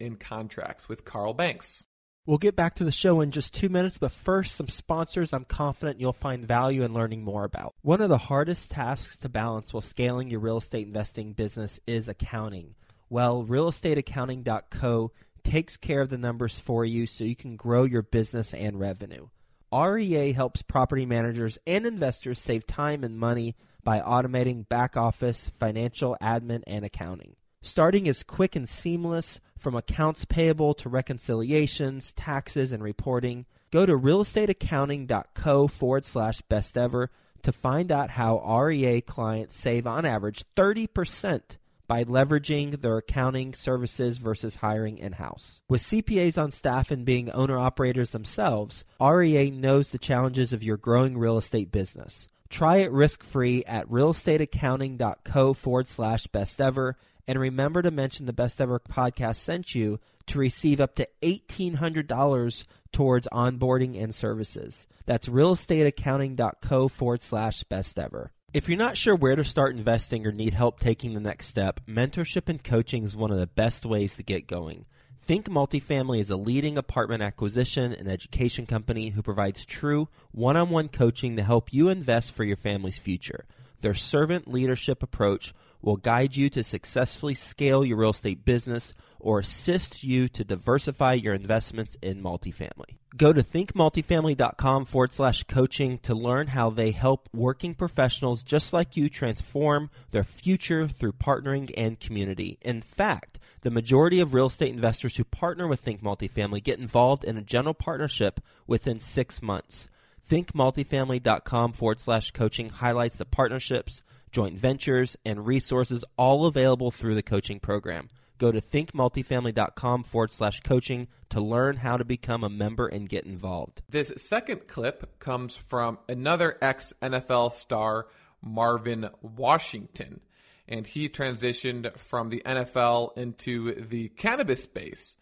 in 0.00 0.16
contracts 0.16 0.88
with 0.88 1.04
Carl 1.04 1.34
Banks. 1.34 1.84
We'll 2.26 2.38
get 2.38 2.56
back 2.56 2.72
to 2.76 2.84
the 2.84 2.92
show 2.92 3.20
in 3.20 3.32
just 3.32 3.52
two 3.52 3.68
minutes, 3.68 3.98
but 3.98 4.10
first, 4.10 4.56
some 4.56 4.68
sponsors 4.68 5.34
I'm 5.34 5.44
confident 5.44 6.00
you'll 6.00 6.14
find 6.14 6.48
value 6.48 6.82
in 6.82 6.94
learning 6.94 7.22
more 7.22 7.44
about. 7.44 7.74
One 7.82 8.00
of 8.00 8.08
the 8.08 8.16
hardest 8.16 8.70
tasks 8.70 9.18
to 9.18 9.28
balance 9.28 9.74
while 9.74 9.82
scaling 9.82 10.30
your 10.30 10.40
real 10.40 10.56
estate 10.56 10.86
investing 10.86 11.34
business 11.34 11.78
is 11.86 12.08
accounting. 12.08 12.76
Well, 13.10 13.44
realestateaccounting.co 13.44 15.12
takes 15.42 15.76
care 15.76 16.00
of 16.00 16.08
the 16.08 16.16
numbers 16.16 16.58
for 16.58 16.86
you 16.86 17.06
so 17.06 17.24
you 17.24 17.36
can 17.36 17.56
grow 17.56 17.84
your 17.84 18.00
business 18.00 18.54
and 18.54 18.80
revenue. 18.80 19.28
REA 19.70 20.32
helps 20.32 20.62
property 20.62 21.04
managers 21.04 21.58
and 21.66 21.84
investors 21.84 22.38
save 22.38 22.66
time 22.66 23.04
and 23.04 23.18
money 23.18 23.54
by 23.82 24.00
automating 24.00 24.66
back 24.66 24.96
office, 24.96 25.52
financial, 25.60 26.16
admin, 26.22 26.62
and 26.66 26.86
accounting. 26.86 27.36
Starting 27.60 28.06
is 28.06 28.22
quick 28.22 28.56
and 28.56 28.68
seamless 28.68 29.40
from 29.64 29.74
accounts 29.74 30.26
payable 30.26 30.74
to 30.74 30.90
reconciliations, 30.90 32.12
taxes, 32.12 32.70
and 32.70 32.82
reporting. 32.82 33.46
Go 33.72 33.86
to 33.86 33.98
realestateaccounting.co 33.98 35.68
forward 35.68 36.04
slash 36.04 36.42
best 36.42 36.76
ever 36.76 37.10
to 37.42 37.50
find 37.50 37.90
out 37.90 38.10
how 38.10 38.38
REA 38.62 39.00
clients 39.00 39.56
save 39.56 39.86
on 39.86 40.04
average 40.04 40.44
30% 40.54 41.40
by 41.86 42.04
leveraging 42.04 42.80
their 42.80 42.98
accounting 42.98 43.54
services 43.54 44.18
versus 44.18 44.56
hiring 44.56 44.98
in 44.98 45.12
house. 45.12 45.60
With 45.68 45.82
CPAs 45.82 46.40
on 46.40 46.50
staff 46.50 46.90
and 46.90 47.04
being 47.04 47.30
owner 47.30 47.58
operators 47.58 48.10
themselves, 48.10 48.84
REA 49.00 49.50
knows 49.50 49.88
the 49.88 49.98
challenges 49.98 50.52
of 50.52 50.62
your 50.62 50.76
growing 50.76 51.18
real 51.18 51.38
estate 51.38 51.72
business. 51.72 52.28
Try 52.54 52.76
it 52.76 52.92
risk 52.92 53.24
free 53.24 53.64
at 53.64 53.88
realestateaccounting.co 53.88 55.54
forward 55.54 55.88
slash 55.88 56.28
best 56.28 56.60
ever 56.60 56.96
and 57.26 57.36
remember 57.36 57.82
to 57.82 57.90
mention 57.90 58.26
the 58.26 58.32
Best 58.32 58.60
Ever 58.60 58.78
podcast 58.78 59.38
sent 59.38 59.74
you 59.74 59.98
to 60.28 60.38
receive 60.38 60.80
up 60.80 60.94
to 60.94 61.08
$1,800 61.20 62.64
towards 62.92 63.26
onboarding 63.32 64.00
and 64.00 64.14
services. 64.14 64.86
That's 65.04 65.28
realestateaccounting.co 65.28 66.86
forward 66.86 67.22
slash 67.22 67.64
best 67.64 67.98
ever. 67.98 68.30
If 68.52 68.68
you're 68.68 68.78
not 68.78 68.96
sure 68.96 69.16
where 69.16 69.34
to 69.34 69.42
start 69.42 69.74
investing 69.74 70.24
or 70.24 70.30
need 70.30 70.54
help 70.54 70.78
taking 70.78 71.14
the 71.14 71.18
next 71.18 71.48
step, 71.48 71.80
mentorship 71.88 72.48
and 72.48 72.62
coaching 72.62 73.02
is 73.02 73.16
one 73.16 73.32
of 73.32 73.40
the 73.40 73.48
best 73.48 73.84
ways 73.84 74.14
to 74.14 74.22
get 74.22 74.46
going. 74.46 74.84
Think 75.26 75.48
Multifamily 75.48 76.20
is 76.20 76.28
a 76.28 76.36
leading 76.36 76.76
apartment 76.76 77.22
acquisition 77.22 77.94
and 77.94 78.08
education 78.10 78.66
company 78.66 79.08
who 79.08 79.22
provides 79.22 79.64
true 79.64 80.08
one 80.32 80.54
on 80.54 80.68
one 80.68 80.88
coaching 80.88 81.36
to 81.36 81.42
help 81.42 81.72
you 81.72 81.88
invest 81.88 82.32
for 82.32 82.44
your 82.44 82.58
family's 82.58 82.98
future. 82.98 83.46
Their 83.80 83.94
servant 83.94 84.52
leadership 84.52 85.02
approach 85.02 85.54
will 85.80 85.96
guide 85.96 86.36
you 86.36 86.50
to 86.50 86.62
successfully 86.62 87.34
scale 87.34 87.86
your 87.86 87.96
real 87.96 88.10
estate 88.10 88.44
business 88.44 88.92
or 89.18 89.38
assist 89.38 90.04
you 90.04 90.28
to 90.28 90.44
diversify 90.44 91.14
your 91.14 91.32
investments 91.32 91.96
in 92.02 92.22
multifamily. 92.22 92.98
Go 93.16 93.32
to 93.32 93.42
thinkmultifamily.com 93.42 94.84
forward 94.84 95.12
slash 95.14 95.44
coaching 95.44 95.96
to 96.00 96.14
learn 96.14 96.48
how 96.48 96.68
they 96.68 96.90
help 96.90 97.30
working 97.32 97.74
professionals 97.74 98.42
just 98.42 98.74
like 98.74 98.94
you 98.94 99.08
transform 99.08 99.88
their 100.10 100.24
future 100.24 100.86
through 100.86 101.12
partnering 101.12 101.72
and 101.78 101.98
community. 101.98 102.58
In 102.60 102.82
fact, 102.82 103.38
the 103.64 103.70
majority 103.72 104.20
of 104.20 104.32
real 104.32 104.46
estate 104.46 104.72
investors 104.72 105.16
who 105.16 105.24
partner 105.24 105.66
with 105.66 105.80
Think 105.80 106.00
Multifamily 106.00 106.62
get 106.62 106.78
involved 106.78 107.24
in 107.24 107.36
a 107.36 107.42
general 107.42 107.74
partnership 107.74 108.38
within 108.68 109.00
six 109.00 109.42
months. 109.42 109.88
ThinkMultifamily.com 110.30 111.72
forward 111.72 112.00
slash 112.00 112.30
coaching 112.30 112.68
highlights 112.68 113.16
the 113.16 113.24
partnerships 113.24 114.00
joint 114.34 114.58
ventures, 114.58 115.16
and 115.24 115.46
resources 115.46 116.04
all 116.18 116.44
available 116.44 116.90
through 116.90 117.14
the 117.14 117.22
coaching 117.22 117.60
program. 117.60 118.10
Go 118.36 118.50
to 118.50 118.60
thinkmultifamily.com 118.60 120.02
forward 120.02 120.32
slash 120.32 120.60
coaching 120.60 121.06
to 121.30 121.40
learn 121.40 121.76
how 121.76 121.96
to 121.96 122.04
become 122.04 122.42
a 122.42 122.50
member 122.50 122.88
and 122.88 123.08
get 123.08 123.24
involved. 123.24 123.80
This 123.88 124.12
second 124.16 124.66
clip 124.66 125.20
comes 125.20 125.56
from 125.56 125.98
another 126.08 126.58
ex 126.60 126.92
NFL 127.00 127.52
star, 127.52 128.08
Marvin 128.42 129.08
Washington. 129.22 130.20
And 130.66 130.86
he 130.86 131.08
transitioned 131.08 131.96
from 131.98 132.30
the 132.30 132.42
NFL 132.44 133.16
into 133.16 133.74
the 133.74 134.08
cannabis 134.10 134.62
space. 134.62 135.16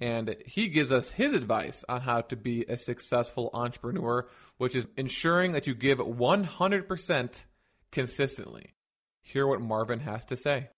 And 0.00 0.36
he 0.46 0.68
gives 0.68 0.92
us 0.92 1.10
his 1.10 1.34
advice 1.34 1.84
on 1.88 2.00
how 2.00 2.20
to 2.22 2.36
be 2.36 2.64
a 2.68 2.76
successful 2.76 3.50
entrepreneur, 3.52 4.28
which 4.56 4.76
is 4.76 4.86
ensuring 4.96 5.52
that 5.52 5.66
you 5.66 5.74
give 5.74 5.98
100% 5.98 7.44
consistently. 7.90 8.74
Hear 9.22 9.46
what 9.46 9.60
Marvin 9.60 10.00
has 10.00 10.24
to 10.26 10.36
say. 10.36 10.70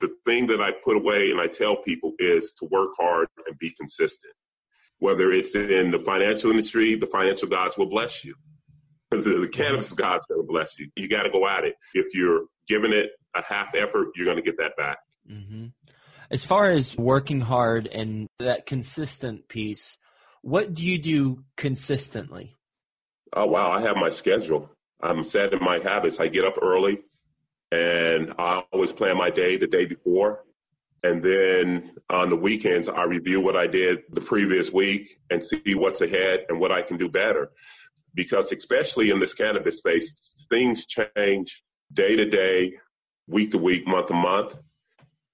The 0.00 0.14
thing 0.24 0.46
that 0.48 0.60
I 0.60 0.72
put 0.72 0.96
away 0.96 1.30
and 1.30 1.40
I 1.40 1.46
tell 1.46 1.76
people 1.76 2.12
is 2.18 2.54
to 2.54 2.64
work 2.66 2.90
hard 2.98 3.28
and 3.46 3.58
be 3.58 3.70
consistent. 3.70 4.32
Whether 4.98 5.32
it's 5.32 5.54
in 5.54 5.90
the 5.90 5.98
financial 5.98 6.50
industry, 6.50 6.94
the 6.94 7.06
financial 7.06 7.48
gods 7.48 7.76
will 7.76 7.88
bless 7.88 8.24
you. 8.24 8.34
The, 9.10 9.18
the 9.40 9.48
cannabis 9.48 9.92
gods 9.92 10.26
will 10.30 10.46
bless 10.46 10.78
you. 10.78 10.88
You 10.96 11.08
got 11.08 11.24
to 11.24 11.30
go 11.30 11.46
at 11.46 11.64
it. 11.64 11.74
If 11.94 12.14
you're 12.14 12.46
giving 12.66 12.92
it 12.92 13.10
a 13.34 13.42
half 13.42 13.74
effort, 13.74 14.08
you're 14.16 14.26
going 14.26 14.36
to 14.36 14.42
get 14.42 14.58
that 14.58 14.76
back. 14.76 14.98
Mm-hmm. 15.30 15.66
As 16.30 16.44
far 16.44 16.70
as 16.70 16.96
working 16.96 17.40
hard 17.40 17.86
and 17.86 18.28
that 18.38 18.66
consistent 18.66 19.48
piece, 19.48 19.98
what 20.40 20.74
do 20.74 20.84
you 20.84 20.98
do 20.98 21.44
consistently? 21.56 22.56
Oh, 23.32 23.46
wow. 23.46 23.70
I 23.70 23.80
have 23.82 23.96
my 23.96 24.10
schedule. 24.10 24.70
I'm 25.02 25.24
set 25.24 25.52
in 25.52 25.62
my 25.62 25.78
habits. 25.78 26.20
I 26.20 26.28
get 26.28 26.44
up 26.44 26.58
early 26.60 27.02
and 27.70 28.34
I 28.38 28.62
always 28.72 28.92
plan 28.92 29.16
my 29.16 29.30
day 29.30 29.56
the 29.56 29.66
day 29.66 29.86
before. 29.86 30.44
And 31.02 31.22
then 31.22 31.90
on 32.08 32.30
the 32.30 32.36
weekends, 32.36 32.88
I 32.88 33.04
review 33.04 33.40
what 33.40 33.56
I 33.56 33.66
did 33.66 34.02
the 34.10 34.20
previous 34.20 34.72
week 34.72 35.18
and 35.30 35.42
see 35.42 35.74
what's 35.74 36.00
ahead 36.00 36.46
and 36.48 36.60
what 36.60 36.70
I 36.70 36.82
can 36.82 36.96
do 36.96 37.08
better. 37.08 37.50
Because 38.14 38.52
especially 38.52 39.10
in 39.10 39.18
this 39.18 39.34
cannabis 39.34 39.78
space, 39.78 40.12
things 40.48 40.86
change 40.86 41.64
day 41.92 42.16
to 42.16 42.26
day, 42.26 42.74
week 43.32 43.50
to 43.52 43.58
week, 43.58 43.86
month 43.86 44.08
to 44.08 44.14
month. 44.14 44.58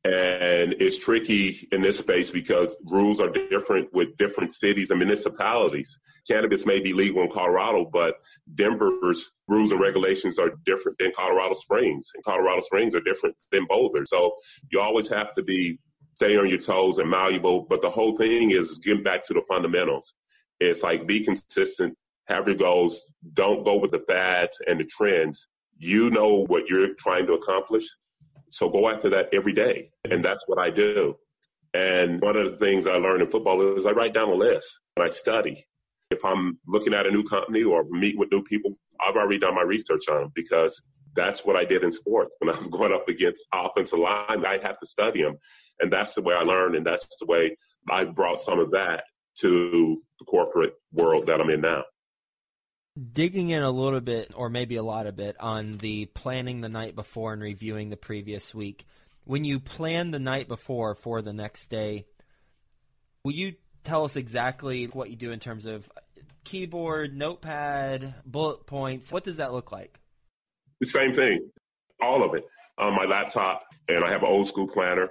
And 0.04 0.76
it's 0.78 0.96
tricky 0.96 1.68
in 1.72 1.82
this 1.82 1.98
space 1.98 2.30
because 2.30 2.76
rules 2.84 3.20
are 3.20 3.30
different 3.30 3.92
with 3.92 4.16
different 4.16 4.52
cities 4.52 4.90
and 4.90 4.98
municipalities. 4.98 5.98
Cannabis 6.26 6.64
may 6.64 6.80
be 6.80 6.92
legal 6.92 7.22
in 7.22 7.30
Colorado, 7.30 7.84
but 7.92 8.14
Denver's 8.54 9.30
rules 9.48 9.72
and 9.72 9.80
regulations 9.80 10.38
are 10.38 10.52
different 10.64 10.96
than 10.98 11.12
Colorado 11.14 11.54
Springs, 11.54 12.10
and 12.14 12.24
Colorado 12.24 12.60
Springs 12.60 12.94
are 12.94 13.00
different 13.00 13.34
than 13.50 13.66
Boulder. 13.68 14.06
So 14.06 14.34
you 14.70 14.80
always 14.80 15.08
have 15.08 15.34
to 15.34 15.42
be 15.42 15.78
stay 16.14 16.36
on 16.36 16.48
your 16.48 16.58
toes 16.58 16.98
and 16.98 17.08
malleable. 17.08 17.66
But 17.68 17.80
the 17.80 17.90
whole 17.90 18.16
thing 18.16 18.50
is 18.50 18.78
getting 18.78 19.04
back 19.04 19.22
to 19.24 19.34
the 19.34 19.42
fundamentals. 19.48 20.14
It's 20.58 20.82
like 20.82 21.06
be 21.06 21.24
consistent, 21.24 21.96
have 22.26 22.48
your 22.48 22.56
goals, 22.56 23.12
don't 23.34 23.64
go 23.64 23.78
with 23.78 23.92
the 23.92 24.00
fads 24.08 24.58
and 24.66 24.80
the 24.80 24.84
trends. 24.84 25.46
You 25.78 26.10
know 26.10 26.44
what 26.46 26.68
you're 26.68 26.94
trying 26.94 27.26
to 27.26 27.34
accomplish 27.34 27.84
so 28.50 28.68
go 28.68 28.88
after 28.88 29.10
that 29.10 29.28
every 29.32 29.52
day. 29.52 29.90
And 30.04 30.24
that's 30.24 30.44
what 30.46 30.58
I 30.58 30.70
do. 30.70 31.16
And 31.74 32.20
one 32.20 32.36
of 32.36 32.50
the 32.50 32.56
things 32.56 32.86
I 32.86 32.94
learned 32.94 33.22
in 33.22 33.28
football 33.28 33.76
is 33.76 33.86
I 33.86 33.90
write 33.90 34.14
down 34.14 34.28
a 34.28 34.34
list 34.34 34.80
and 34.96 35.04
I 35.04 35.08
study. 35.08 35.66
If 36.10 36.24
I'm 36.24 36.58
looking 36.66 36.94
at 36.94 37.06
a 37.06 37.10
new 37.10 37.22
company 37.22 37.62
or 37.62 37.84
meet 37.90 38.18
with 38.18 38.32
new 38.32 38.42
people, 38.42 38.78
I've 39.00 39.16
already 39.16 39.38
done 39.38 39.54
my 39.54 39.62
research 39.62 40.08
on 40.08 40.22
them 40.22 40.32
because 40.34 40.80
that's 41.14 41.44
what 41.44 41.56
I 41.56 41.64
did 41.64 41.84
in 41.84 41.92
sports. 41.92 42.36
When 42.38 42.52
I 42.52 42.56
was 42.56 42.68
going 42.68 42.92
up 42.92 43.08
against 43.08 43.44
offensive 43.52 43.98
line, 43.98 44.46
I 44.46 44.58
had 44.62 44.76
to 44.80 44.86
study 44.86 45.22
them. 45.22 45.36
And 45.80 45.92
that's 45.92 46.14
the 46.14 46.22
way 46.22 46.34
I 46.34 46.42
learned. 46.42 46.74
And 46.74 46.86
that's 46.86 47.06
the 47.20 47.26
way 47.26 47.56
I 47.90 48.04
brought 48.04 48.40
some 48.40 48.58
of 48.58 48.70
that 48.70 49.04
to 49.40 50.02
the 50.18 50.24
corporate 50.24 50.72
world 50.92 51.26
that 51.26 51.40
I'm 51.40 51.50
in 51.50 51.60
now 51.60 51.84
digging 52.98 53.50
in 53.50 53.62
a 53.62 53.70
little 53.70 54.00
bit, 54.00 54.32
or 54.34 54.50
maybe 54.50 54.76
a 54.76 54.82
lot 54.82 55.06
of 55.06 55.16
bit, 55.16 55.36
on 55.40 55.78
the 55.78 56.06
planning 56.06 56.60
the 56.60 56.68
night 56.68 56.94
before 56.94 57.32
and 57.32 57.42
reviewing 57.42 57.90
the 57.90 57.96
previous 57.96 58.54
week. 58.54 58.86
When 59.24 59.44
you 59.44 59.60
plan 59.60 60.10
the 60.10 60.18
night 60.18 60.48
before 60.48 60.94
for 60.94 61.22
the 61.22 61.32
next 61.32 61.68
day, 61.68 62.06
will 63.24 63.32
you 63.32 63.54
tell 63.84 64.04
us 64.04 64.16
exactly 64.16 64.86
what 64.86 65.10
you 65.10 65.16
do 65.16 65.32
in 65.32 65.38
terms 65.38 65.66
of 65.66 65.88
keyboard, 66.44 67.16
notepad, 67.16 68.14
bullet 68.24 68.66
points? 68.66 69.12
What 69.12 69.24
does 69.24 69.36
that 69.36 69.52
look 69.52 69.70
like? 69.70 69.98
The 70.80 70.86
same 70.86 71.12
thing, 71.12 71.50
all 72.00 72.22
of 72.22 72.34
it 72.34 72.44
on 72.78 72.94
my 72.94 73.04
laptop, 73.04 73.64
and 73.88 74.04
I 74.04 74.10
have 74.10 74.22
an 74.22 74.28
old 74.28 74.48
school 74.48 74.66
planner, 74.66 75.10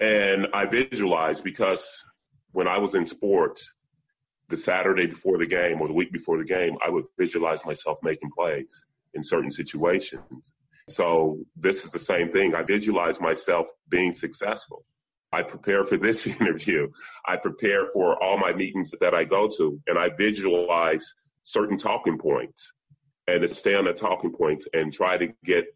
and 0.00 0.48
I 0.52 0.66
visualize 0.66 1.40
because 1.40 2.04
when 2.52 2.68
I 2.68 2.78
was 2.78 2.94
in 2.94 3.06
sports, 3.06 3.74
the 4.48 4.56
Saturday 4.56 5.06
before 5.06 5.38
the 5.38 5.46
game 5.46 5.80
or 5.80 5.88
the 5.88 5.94
week 5.94 6.12
before 6.12 6.38
the 6.38 6.44
game, 6.44 6.76
I 6.84 6.90
would 6.90 7.06
visualize 7.18 7.64
myself 7.64 7.98
making 8.02 8.30
plays 8.36 8.84
in 9.14 9.24
certain 9.24 9.50
situations. 9.50 10.52
So 10.88 11.38
this 11.56 11.84
is 11.84 11.90
the 11.90 11.98
same 11.98 12.30
thing. 12.30 12.54
I 12.54 12.62
visualize 12.62 13.20
myself 13.20 13.68
being 13.88 14.12
successful. 14.12 14.84
I 15.32 15.42
prepare 15.42 15.84
for 15.84 15.96
this 15.96 16.26
interview. 16.40 16.88
I 17.26 17.36
prepare 17.36 17.86
for 17.92 18.22
all 18.22 18.38
my 18.38 18.52
meetings 18.52 18.92
that 19.00 19.14
I 19.14 19.24
go 19.24 19.48
to 19.56 19.80
and 19.86 19.98
I 19.98 20.10
visualize 20.10 21.14
certain 21.42 21.78
talking 21.78 22.18
points 22.18 22.72
and 23.26 23.42
to 23.42 23.48
stay 23.48 23.74
on 23.74 23.84
the 23.84 23.92
talking 23.92 24.32
points 24.32 24.68
and 24.72 24.92
try 24.92 25.16
to 25.16 25.32
get 25.44 25.66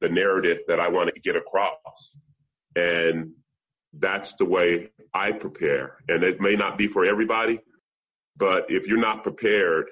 the 0.00 0.08
narrative 0.08 0.60
that 0.68 0.80
I 0.80 0.88
want 0.88 1.14
to 1.14 1.20
get 1.20 1.36
across. 1.36 2.16
And 2.76 3.32
that's 3.92 4.34
the 4.34 4.44
way 4.44 4.90
I 5.12 5.32
prepare. 5.32 5.98
And 6.08 6.24
it 6.24 6.40
may 6.40 6.56
not 6.56 6.78
be 6.78 6.88
for 6.88 7.04
everybody, 7.04 7.60
But 8.36 8.70
if 8.70 8.86
you're 8.86 8.98
not 8.98 9.22
prepared, 9.22 9.86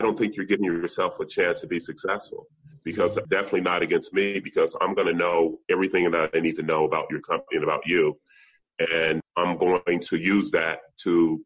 I 0.00 0.04
don't 0.04 0.18
think 0.18 0.36
you're 0.36 0.46
giving 0.46 0.64
yourself 0.64 1.20
a 1.20 1.26
chance 1.26 1.60
to 1.60 1.66
be 1.66 1.78
successful 1.78 2.46
because 2.84 3.18
definitely 3.28 3.62
not 3.62 3.82
against 3.82 4.12
me 4.12 4.40
because 4.40 4.76
I'm 4.80 4.94
going 4.94 5.06
to 5.06 5.14
know 5.14 5.58
everything 5.70 6.10
that 6.10 6.30
I 6.34 6.40
need 6.40 6.56
to 6.56 6.62
know 6.62 6.84
about 6.84 7.06
your 7.10 7.20
company 7.20 7.56
and 7.56 7.64
about 7.64 7.86
you. 7.86 8.18
And 8.78 9.20
I'm 9.36 9.56
going 9.56 10.00
to 10.00 10.16
use 10.16 10.50
that 10.50 10.80
to, 10.98 11.44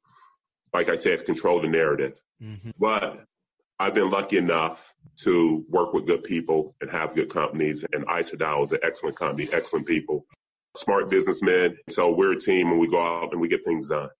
like 0.74 0.88
I 0.88 0.96
said, 0.96 1.24
control 1.24 1.60
the 1.60 1.68
narrative. 1.68 2.20
Mm-hmm. 2.42 2.70
But 2.78 3.24
I've 3.78 3.94
been 3.94 4.10
lucky 4.10 4.36
enough 4.36 4.94
to 5.20 5.64
work 5.68 5.94
with 5.94 6.06
good 6.06 6.24
people 6.24 6.74
and 6.80 6.90
have 6.90 7.14
good 7.14 7.30
companies. 7.30 7.84
And 7.92 8.06
Isodiol 8.06 8.64
is 8.64 8.72
an 8.72 8.80
excellent 8.82 9.16
company, 9.16 9.48
excellent 9.52 9.86
people, 9.86 10.26
smart 10.76 11.08
businessmen. 11.08 11.78
So 11.88 12.10
we're 12.10 12.32
a 12.32 12.38
team 12.38 12.68
and 12.68 12.78
we 12.78 12.88
go 12.88 13.00
out 13.00 13.32
and 13.32 13.40
we 13.40 13.48
get 13.48 13.64
things 13.64 13.88
done. 13.88 14.10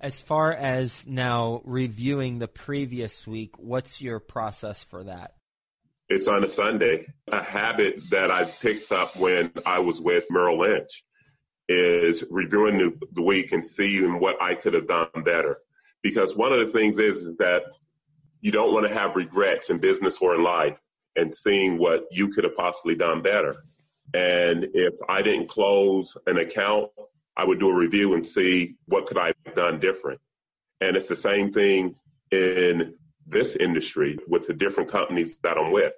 As 0.00 0.18
far 0.18 0.52
as 0.52 1.06
now 1.06 1.62
reviewing 1.64 2.38
the 2.38 2.48
previous 2.48 3.26
week, 3.26 3.58
what's 3.58 4.02
your 4.02 4.20
process 4.20 4.82
for 4.84 5.04
that? 5.04 5.34
It's 6.08 6.28
on 6.28 6.44
a 6.44 6.48
Sunday. 6.48 7.06
A 7.28 7.42
habit 7.42 8.02
that 8.10 8.30
I 8.30 8.44
picked 8.44 8.92
up 8.92 9.16
when 9.16 9.50
I 9.64 9.78
was 9.78 10.00
with 10.00 10.26
Merrill 10.30 10.58
Lynch 10.58 11.04
is 11.68 12.22
reviewing 12.30 12.78
the, 12.78 12.98
the 13.12 13.22
week 13.22 13.52
and 13.52 13.64
seeing 13.64 14.20
what 14.20 14.40
I 14.42 14.54
could 14.54 14.74
have 14.74 14.86
done 14.86 15.08
better. 15.24 15.58
Because 16.02 16.36
one 16.36 16.52
of 16.52 16.58
the 16.58 16.72
things 16.72 16.98
is, 16.98 17.18
is 17.18 17.36
that 17.38 17.62
you 18.42 18.52
don't 18.52 18.74
want 18.74 18.86
to 18.86 18.92
have 18.92 19.16
regrets 19.16 19.70
in 19.70 19.78
business 19.78 20.18
or 20.20 20.34
in 20.34 20.42
life 20.42 20.78
and 21.16 21.34
seeing 21.34 21.78
what 21.78 22.04
you 22.10 22.28
could 22.28 22.44
have 22.44 22.56
possibly 22.56 22.94
done 22.94 23.22
better. 23.22 23.56
And 24.12 24.66
if 24.74 24.94
I 25.08 25.22
didn't 25.22 25.48
close 25.48 26.14
an 26.26 26.36
account, 26.36 26.90
I 27.36 27.44
would 27.44 27.58
do 27.58 27.70
a 27.70 27.74
review 27.74 28.14
and 28.14 28.26
see 28.26 28.76
what 28.86 29.06
could 29.06 29.18
I 29.18 29.32
have 29.44 29.54
done 29.54 29.80
different. 29.80 30.20
And 30.80 30.96
it's 30.96 31.08
the 31.08 31.16
same 31.16 31.52
thing 31.52 31.96
in 32.30 32.94
this 33.26 33.56
industry 33.56 34.18
with 34.28 34.46
the 34.46 34.54
different 34.54 34.90
companies 34.90 35.38
that 35.42 35.56
I'm 35.56 35.72
with. 35.72 35.92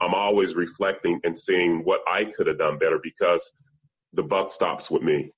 I'm 0.00 0.14
always 0.14 0.54
reflecting 0.54 1.20
and 1.24 1.38
seeing 1.38 1.84
what 1.84 2.00
I 2.08 2.24
could 2.24 2.46
have 2.46 2.58
done 2.58 2.78
better 2.78 2.98
because 3.02 3.52
the 4.12 4.22
buck 4.22 4.50
stops 4.50 4.90
with 4.90 5.02
me. 5.02 5.32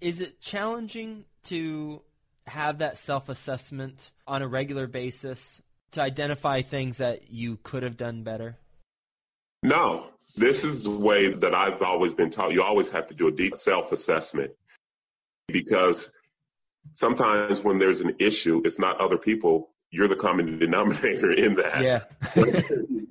Is 0.00 0.20
it 0.20 0.40
challenging 0.40 1.26
to 1.44 2.02
have 2.46 2.78
that 2.78 2.98
self 2.98 3.28
assessment 3.28 4.10
on 4.26 4.42
a 4.42 4.48
regular 4.48 4.86
basis 4.86 5.60
to 5.92 6.00
identify 6.00 6.62
things 6.62 6.96
that 6.98 7.30
you 7.30 7.58
could 7.62 7.82
have 7.82 7.96
done 7.96 8.22
better? 8.22 8.56
No. 9.62 10.08
This 10.36 10.64
is 10.64 10.84
the 10.84 10.90
way 10.90 11.32
that 11.32 11.54
I've 11.54 11.82
always 11.82 12.14
been 12.14 12.30
taught. 12.30 12.52
You 12.52 12.62
always 12.62 12.90
have 12.90 13.06
to 13.08 13.14
do 13.14 13.28
a 13.28 13.32
deep 13.32 13.56
self 13.56 13.92
assessment 13.92 14.52
because 15.48 16.10
sometimes 16.92 17.60
when 17.60 17.78
there's 17.78 18.00
an 18.00 18.16
issue, 18.18 18.62
it's 18.64 18.78
not 18.78 19.00
other 19.00 19.18
people. 19.18 19.70
You're 19.90 20.08
the 20.08 20.16
common 20.16 20.58
denominator 20.58 21.32
in 21.44 21.56
that. 21.56 21.82
Yeah. 21.82 22.00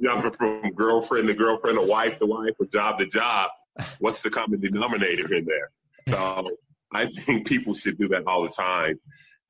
Jumping 0.04 0.32
from 0.32 0.72
girlfriend 0.72 1.28
to 1.28 1.34
girlfriend, 1.36 1.78
a 1.78 1.84
wife 1.84 2.18
to 2.20 2.26
wife, 2.26 2.56
or 2.60 2.66
job 2.66 2.98
to 3.00 3.06
job. 3.06 3.52
What's 4.00 4.24
the 4.24 4.32
common 4.32 4.60
denominator 4.60 5.34
in 5.34 5.46
there? 5.46 5.70
So 6.10 6.50
I 6.92 7.06
think 7.06 7.48
people 7.48 7.74
should 7.74 7.98
do 7.98 8.10
that 8.10 8.24
all 8.26 8.44
the 8.44 8.50
time. 8.50 9.00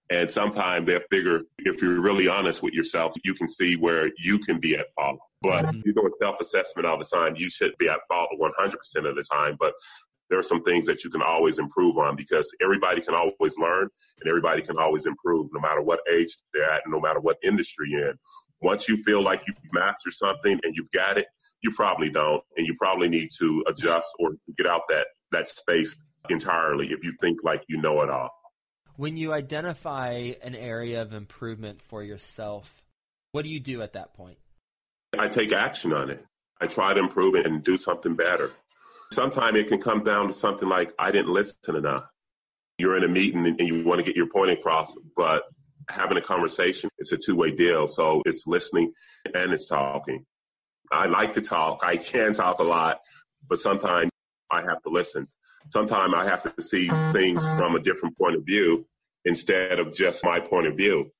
And 0.09 0.29
sometimes 0.29 0.87
they'll 0.87 0.99
figure 1.09 1.41
if 1.57 1.81
you're 1.81 2.01
really 2.01 2.27
honest 2.27 2.61
with 2.61 2.73
yourself, 2.73 3.13
you 3.23 3.33
can 3.33 3.47
see 3.47 3.77
where 3.77 4.09
you 4.17 4.39
can 4.39 4.59
be 4.59 4.75
at 4.75 4.93
fault. 4.93 5.19
But 5.41 5.65
mm-hmm. 5.65 5.81
you're 5.83 5.93
doing 5.93 6.11
self 6.19 6.39
assessment 6.39 6.85
all 6.85 6.99
the 6.99 7.05
time, 7.05 7.35
you 7.35 7.49
should 7.49 7.77
be 7.77 7.89
at 7.89 7.99
fault 8.07 8.29
100% 8.39 9.09
of 9.09 9.15
the 9.15 9.23
time. 9.23 9.57
But 9.59 9.73
there 10.29 10.39
are 10.39 10.43
some 10.43 10.63
things 10.63 10.85
that 10.85 11.03
you 11.03 11.09
can 11.09 11.21
always 11.21 11.59
improve 11.59 11.97
on 11.97 12.15
because 12.15 12.55
everybody 12.63 13.01
can 13.01 13.13
always 13.13 13.57
learn 13.57 13.89
and 14.19 14.29
everybody 14.29 14.61
can 14.61 14.77
always 14.77 15.05
improve 15.05 15.49
no 15.53 15.59
matter 15.59 15.81
what 15.81 15.99
age 16.09 16.37
they're 16.53 16.71
at 16.71 16.81
and 16.85 16.93
no 16.93 17.01
matter 17.01 17.19
what 17.19 17.37
industry 17.43 17.87
you're 17.89 18.11
in. 18.11 18.17
Once 18.61 18.87
you 18.87 18.95
feel 19.03 19.21
like 19.21 19.41
you've 19.45 19.57
mastered 19.73 20.13
something 20.13 20.59
and 20.63 20.75
you've 20.75 20.91
got 20.91 21.17
it, 21.17 21.25
you 21.61 21.71
probably 21.71 22.09
don't. 22.09 22.41
And 22.55 22.65
you 22.65 22.75
probably 22.77 23.09
need 23.09 23.29
to 23.39 23.63
adjust 23.67 24.09
or 24.19 24.31
get 24.55 24.67
out 24.67 24.83
that, 24.87 25.07
that 25.31 25.49
space 25.49 25.97
entirely 26.29 26.91
if 26.91 27.03
you 27.03 27.13
think 27.19 27.43
like 27.43 27.63
you 27.67 27.81
know 27.81 28.01
it 28.01 28.09
all. 28.09 28.29
When 28.95 29.17
you 29.17 29.33
identify 29.33 30.33
an 30.43 30.55
area 30.55 31.01
of 31.01 31.11
improvement 31.11 31.81
for 31.81 32.03
yourself, 32.03 32.85
what 33.31 33.43
do 33.43 33.49
you 33.49 33.59
do 33.59 33.81
at 33.81 33.93
that 33.93 34.13
point? 34.13 34.37
I 35.17 35.27
take 35.27 35.51
action 35.51 35.93
on 35.93 36.09
it. 36.09 36.25
I 36.59 36.67
try 36.67 36.93
to 36.93 36.99
improve 36.99 37.35
it 37.35 37.45
and 37.45 37.63
do 37.63 37.77
something 37.77 38.15
better. 38.15 38.51
Sometimes 39.11 39.57
it 39.57 39.67
can 39.67 39.81
come 39.81 40.03
down 40.03 40.27
to 40.27 40.33
something 40.33 40.69
like 40.69 40.93
I 40.97 41.11
didn't 41.11 41.33
listen 41.33 41.75
enough. 41.75 42.05
You're 42.77 42.95
in 42.95 43.03
a 43.03 43.09
meeting 43.09 43.45
and 43.45 43.59
you 43.59 43.83
want 43.83 43.99
to 43.99 44.05
get 44.05 44.15
your 44.15 44.27
point 44.27 44.51
across, 44.51 44.95
but 45.17 45.43
having 45.89 46.17
a 46.17 46.21
conversation, 46.21 46.89
it's 46.97 47.11
a 47.11 47.17
two 47.17 47.35
way 47.35 47.51
deal. 47.51 47.87
So 47.87 48.21
it's 48.25 48.47
listening 48.47 48.93
and 49.33 49.51
it's 49.51 49.67
talking. 49.67 50.25
I 50.91 51.07
like 51.07 51.33
to 51.33 51.41
talk. 51.41 51.81
I 51.83 51.97
can 51.97 52.33
talk 52.33 52.59
a 52.59 52.63
lot, 52.63 52.99
but 53.47 53.59
sometimes 53.59 54.11
I 54.49 54.61
have 54.61 54.81
to 54.83 54.89
listen. 54.89 55.27
Sometimes 55.71 56.13
I 56.13 56.25
have 56.25 56.43
to 56.43 56.61
see 56.61 56.87
things 57.11 57.45
from 57.57 57.75
a 57.75 57.79
different 57.79 58.17
point 58.17 58.35
of 58.35 58.45
view 58.45 58.85
instead 59.25 59.79
of 59.79 59.93
just 59.93 60.23
my 60.23 60.39
point 60.39 60.67
of 60.67 60.75
view. 60.75 61.11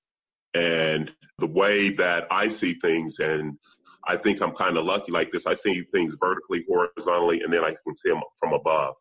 And 0.54 1.13
the 1.39 1.47
way 1.47 1.91
that 1.91 2.27
I 2.30 2.49
see 2.49 2.73
things, 2.73 3.19
and 3.19 3.58
I 4.07 4.17
think 4.17 4.41
I'm 4.41 4.53
kind 4.53 4.77
of 4.77 4.85
lucky 4.85 5.11
like 5.11 5.31
this, 5.31 5.45
I 5.45 5.53
see 5.53 5.83
things 5.93 6.15
vertically, 6.19 6.65
horizontally, 6.67 7.41
and 7.41 7.53
then 7.53 7.63
I 7.63 7.75
can 7.83 7.93
see 7.93 8.09
them 8.09 8.21
from 8.37 8.53
above. 8.53 8.95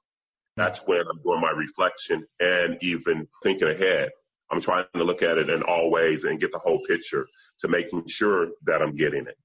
That's 0.56 0.80
when 0.86 1.00
I'm 1.00 1.22
doing 1.22 1.40
my 1.40 1.52
reflection 1.52 2.24
and 2.40 2.76
even 2.82 3.26
thinking 3.42 3.68
ahead. 3.68 4.10
I'm 4.50 4.60
trying 4.60 4.84
to 4.94 5.04
look 5.04 5.22
at 5.22 5.38
it 5.38 5.48
in 5.48 5.62
all 5.62 5.90
ways 5.90 6.24
and 6.24 6.40
get 6.40 6.52
the 6.52 6.58
whole 6.58 6.80
picture 6.88 7.26
to 7.60 7.68
making 7.68 8.08
sure 8.08 8.48
that 8.64 8.82
I'm 8.82 8.96
getting 8.96 9.26
it, 9.26 9.38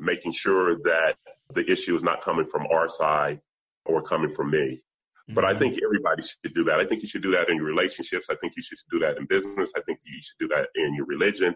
making 0.00 0.32
sure 0.32 0.76
that 0.82 1.14
the 1.54 1.70
issue 1.70 1.94
is 1.94 2.02
not 2.02 2.22
coming 2.22 2.46
from 2.46 2.66
our 2.66 2.88
side 2.88 3.40
or 3.86 4.02
coming 4.02 4.32
from 4.32 4.50
me. 4.50 4.82
But 5.30 5.44
I 5.44 5.50
mm-hmm. 5.50 5.58
think 5.58 5.78
everybody 5.82 6.22
should 6.22 6.54
do 6.54 6.64
that. 6.64 6.80
I 6.80 6.86
think 6.86 7.02
you 7.02 7.08
should 7.08 7.22
do 7.22 7.32
that 7.32 7.50
in 7.50 7.56
your 7.56 7.66
relationships. 7.66 8.28
I 8.30 8.34
think 8.36 8.54
you 8.56 8.62
should 8.62 8.78
do 8.90 8.98
that 9.00 9.18
in 9.18 9.26
business. 9.26 9.72
I 9.76 9.80
think 9.82 10.00
you 10.04 10.20
should 10.22 10.38
do 10.38 10.48
that 10.48 10.68
in 10.74 10.94
your 10.94 11.06
religion. 11.06 11.54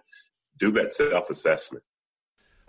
Do 0.58 0.70
that 0.72 0.92
self 0.92 1.30
assessment. 1.30 1.82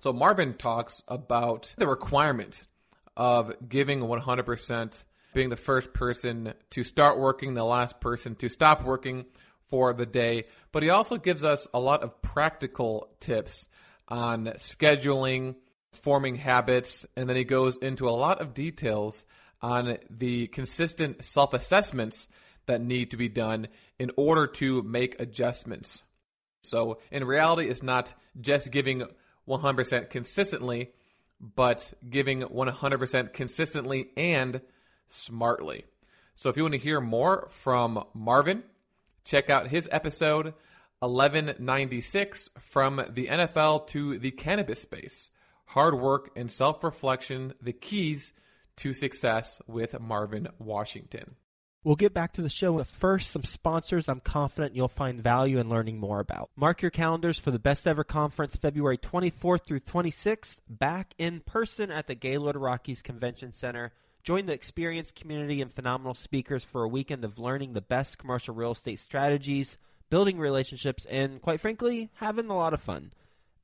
So 0.04 0.12
Marvin 0.12 0.56
talks 0.56 1.02
about 1.08 1.74
the 1.78 1.88
requirement 1.88 2.68
of 3.16 3.54
giving 3.70 4.02
100%, 4.02 5.06
being 5.34 5.48
the 5.48 5.56
first 5.56 5.94
person 5.94 6.54
to 6.72 6.84
start 6.84 7.18
working, 7.18 7.54
the 7.54 7.64
last 7.64 8.02
person 8.02 8.36
to 8.36 8.50
stop 8.50 8.84
working 8.84 9.24
for 9.70 9.94
the 9.94 10.06
day. 10.06 10.44
But 10.74 10.84
he 10.84 10.90
also 10.90 11.16
gives 11.16 11.46
us 11.46 11.70
a 11.74 11.80
lot 11.80 12.04
of 12.04 12.22
practical 12.22 13.16
tips 13.22 13.70
on 14.10 14.48
scheduling, 14.58 15.56
forming 15.94 16.36
habits, 16.36 17.06
and 17.16 17.30
then 17.30 17.38
he 17.38 17.46
goes 17.46 17.78
into 17.78 18.10
a 18.10 18.12
lot 18.12 18.42
of 18.42 18.54
details 18.54 19.24
on 19.62 20.00
the 20.10 20.48
consistent 20.48 21.24
self 21.24 21.54
assessments 21.54 22.28
that 22.66 22.82
need 22.82 23.12
to 23.12 23.16
be 23.16 23.30
done 23.30 23.70
in 23.98 24.12
order 24.18 24.48
to 24.48 24.84
make 24.84 25.22
adjustments. 25.22 26.04
So, 26.62 27.00
in 27.10 27.24
reality, 27.24 27.70
it's 27.70 27.84
not 27.84 28.14
just 28.42 28.70
giving 28.70 29.06
100% 29.48 30.10
consistently, 30.10 30.92
but 31.40 31.94
giving 32.10 32.42
100% 32.42 33.34
consistently 33.34 34.12
and 34.16 34.62
smartly. 35.08 35.86
So, 36.36 36.50
if 36.50 36.58
you 36.58 36.64
want 36.64 36.74
to 36.74 36.80
hear 36.80 37.00
more 37.00 37.48
from 37.52 38.04
Marvin, 38.14 38.64
check 39.24 39.50
out 39.50 39.68
his 39.68 39.88
episode 39.92 40.54
1196 41.00 42.50
From 42.60 43.04
the 43.10 43.28
NFL 43.28 43.88
to 43.88 44.18
the 44.18 44.32
Cannabis 44.32 44.82
Space 44.82 45.30
Hard 45.66 46.00
Work 46.00 46.32
and 46.36 46.50
Self 46.50 46.84
Reflection, 46.84 47.54
the 47.62 47.74
Keys 47.74 48.34
to 48.78 48.94
success 48.94 49.62
with 49.68 50.00
Marvin 50.00 50.48
Washington. 50.60 51.36
We'll 51.84 51.98
get 51.98 52.14
back 52.14 52.32
to 52.34 52.42
the 52.42 52.50
show, 52.50 52.78
but 52.78 52.88
first, 52.88 53.32
some 53.32 53.44
sponsors 53.44 54.08
I'm 54.08 54.22
confident 54.22 54.74
you'll 54.74 54.88
find 54.88 55.22
value 55.22 55.60
in 55.60 55.68
learning 55.68 56.00
more 56.00 56.22
about. 56.22 56.50
Mark 56.56 56.82
your 56.82 56.92
calendars 56.92 57.38
for 57.38 57.52
the 57.52 57.60
Best 57.60 57.86
Ever 57.86 58.06
Conference 58.06 58.56
February 58.56 58.98
24th 58.98 59.66
through 59.66 59.82
26th, 59.82 60.62
back 60.70 61.14
in 61.18 61.42
person 61.42 61.92
at 61.92 62.08
the 62.08 62.16
Gaylord 62.16 62.56
Rockies 62.56 63.02
Convention 63.02 63.52
Center. 63.52 63.92
Join 64.24 64.46
the 64.46 64.54
experienced 64.54 65.16
community 65.16 65.62
and 65.62 65.74
phenomenal 65.74 66.14
speakers 66.14 66.64
for 66.64 66.84
a 66.84 66.88
weekend 66.88 67.26
of 67.26 67.38
learning 67.38 67.74
the 67.74 67.82
best 67.82 68.18
commercial 68.18 68.56
real 68.56 68.72
estate 68.72 69.02
strategies, 69.02 69.78
building 70.10 70.38
relationships, 70.38 71.06
and 71.10 71.42
quite 71.42 71.60
frankly, 71.60 72.10
having 72.14 72.50
a 72.50 72.56
lot 72.56 72.74
of 72.74 72.82
fun. 72.82 73.12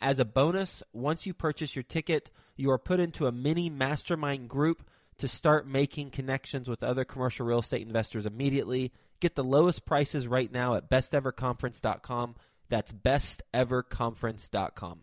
As 0.02 0.20
a 0.20 0.26
bonus, 0.26 0.84
once 0.92 1.26
you 1.26 1.34
purchase 1.34 1.74
your 1.74 1.84
ticket, 1.84 2.30
you 2.58 2.70
are 2.70 2.78
put 2.78 3.00
into 3.00 3.28
a 3.28 3.32
mini 3.32 3.70
mastermind 3.70 4.50
group 4.50 4.84
to 5.20 5.28
start 5.28 5.68
making 5.68 6.10
connections 6.12 6.68
with 6.68 6.84
other 6.84 7.06
commercial 7.06 7.46
real 7.46 7.60
estate 7.60 7.86
investors 7.86 8.26
immediately. 8.26 8.92
Get 9.20 9.36
the 9.36 9.44
lowest 9.44 9.86
prices 9.86 10.28
right 10.28 10.52
now 10.52 10.74
at 10.76 10.90
besteverconference.com. 10.90 12.36
That's 12.70 12.92
besteverconference.com. 12.92 15.02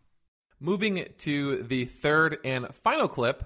Moving 0.58 1.04
to 1.18 1.62
the 1.62 1.84
third 1.84 2.38
and 2.44 2.74
final 2.74 3.08
clip, 3.08 3.44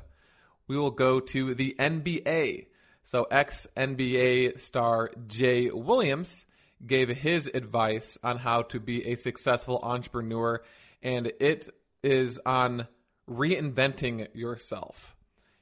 we 0.69 0.77
will 0.77 0.93
go 0.93 1.19
to 1.21 1.55
the 1.55 1.75
NBA. 1.79 2.67
So, 3.03 3.25
ex 3.25 3.67
NBA 3.77 4.61
star 4.61 5.11
Jay 5.27 5.71
Williams 5.71 6.45
gave 6.87 7.09
his 7.09 7.51
advice 7.53 8.17
on 8.23 8.39
how 8.39 8.63
to 8.63 8.79
be 8.79 9.09
a 9.09 9.17
successful 9.17 9.81
entrepreneur, 9.83 10.63
and 11.03 11.33
it 11.41 11.69
is 12.03 12.39
on 12.47 12.87
reinventing 13.29 14.29
yourself. 14.35 15.17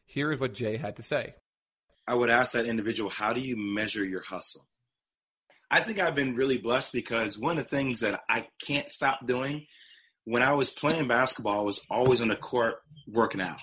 Here 0.08 0.32
is 0.32 0.40
what 0.40 0.54
Jay 0.54 0.78
had 0.78 0.96
to 0.96 1.02
say. 1.02 1.34
I 2.06 2.14
would 2.14 2.30
ask 2.30 2.52
that 2.52 2.64
individual, 2.64 3.10
how 3.10 3.34
do 3.34 3.40
you 3.40 3.56
measure 3.56 4.04
your 4.04 4.22
hustle? 4.22 4.66
I 5.70 5.82
think 5.82 5.98
I've 5.98 6.14
been 6.14 6.34
really 6.34 6.56
blessed 6.56 6.94
because 6.94 7.38
one 7.38 7.58
of 7.58 7.64
the 7.64 7.68
things 7.68 8.00
that 8.00 8.22
I 8.28 8.48
can't 8.64 8.90
stop 8.90 9.26
doing 9.26 9.66
when 10.24 10.42
I 10.42 10.52
was 10.54 10.70
playing 10.70 11.08
basketball, 11.08 11.60
I 11.60 11.62
was 11.62 11.80
always 11.90 12.22
on 12.22 12.28
the 12.28 12.36
court 12.36 12.76
working 13.06 13.42
out. 13.42 13.60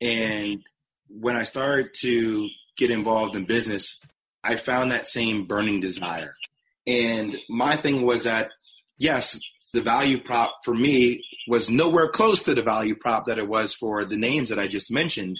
And 0.00 0.62
when 1.08 1.34
I 1.36 1.44
started 1.44 1.88
to 2.00 2.48
get 2.76 2.90
involved 2.90 3.34
in 3.34 3.46
business, 3.46 3.98
I 4.44 4.56
found 4.56 4.92
that 4.92 5.06
same 5.06 5.44
burning 5.44 5.80
desire. 5.80 6.32
And 6.86 7.36
my 7.48 7.76
thing 7.76 8.02
was 8.02 8.24
that, 8.24 8.50
yes, 8.98 9.40
the 9.72 9.80
value 9.82 10.22
prop 10.22 10.56
for 10.64 10.74
me 10.74 11.22
was 11.48 11.68
nowhere 11.68 12.08
close 12.08 12.42
to 12.44 12.54
the 12.54 12.62
value 12.62 12.94
prop 12.94 13.26
that 13.26 13.38
it 13.38 13.48
was 13.48 13.74
for 13.74 14.04
the 14.04 14.16
names 14.16 14.50
that 14.50 14.58
I 14.58 14.68
just 14.68 14.90
mentioned. 14.90 15.38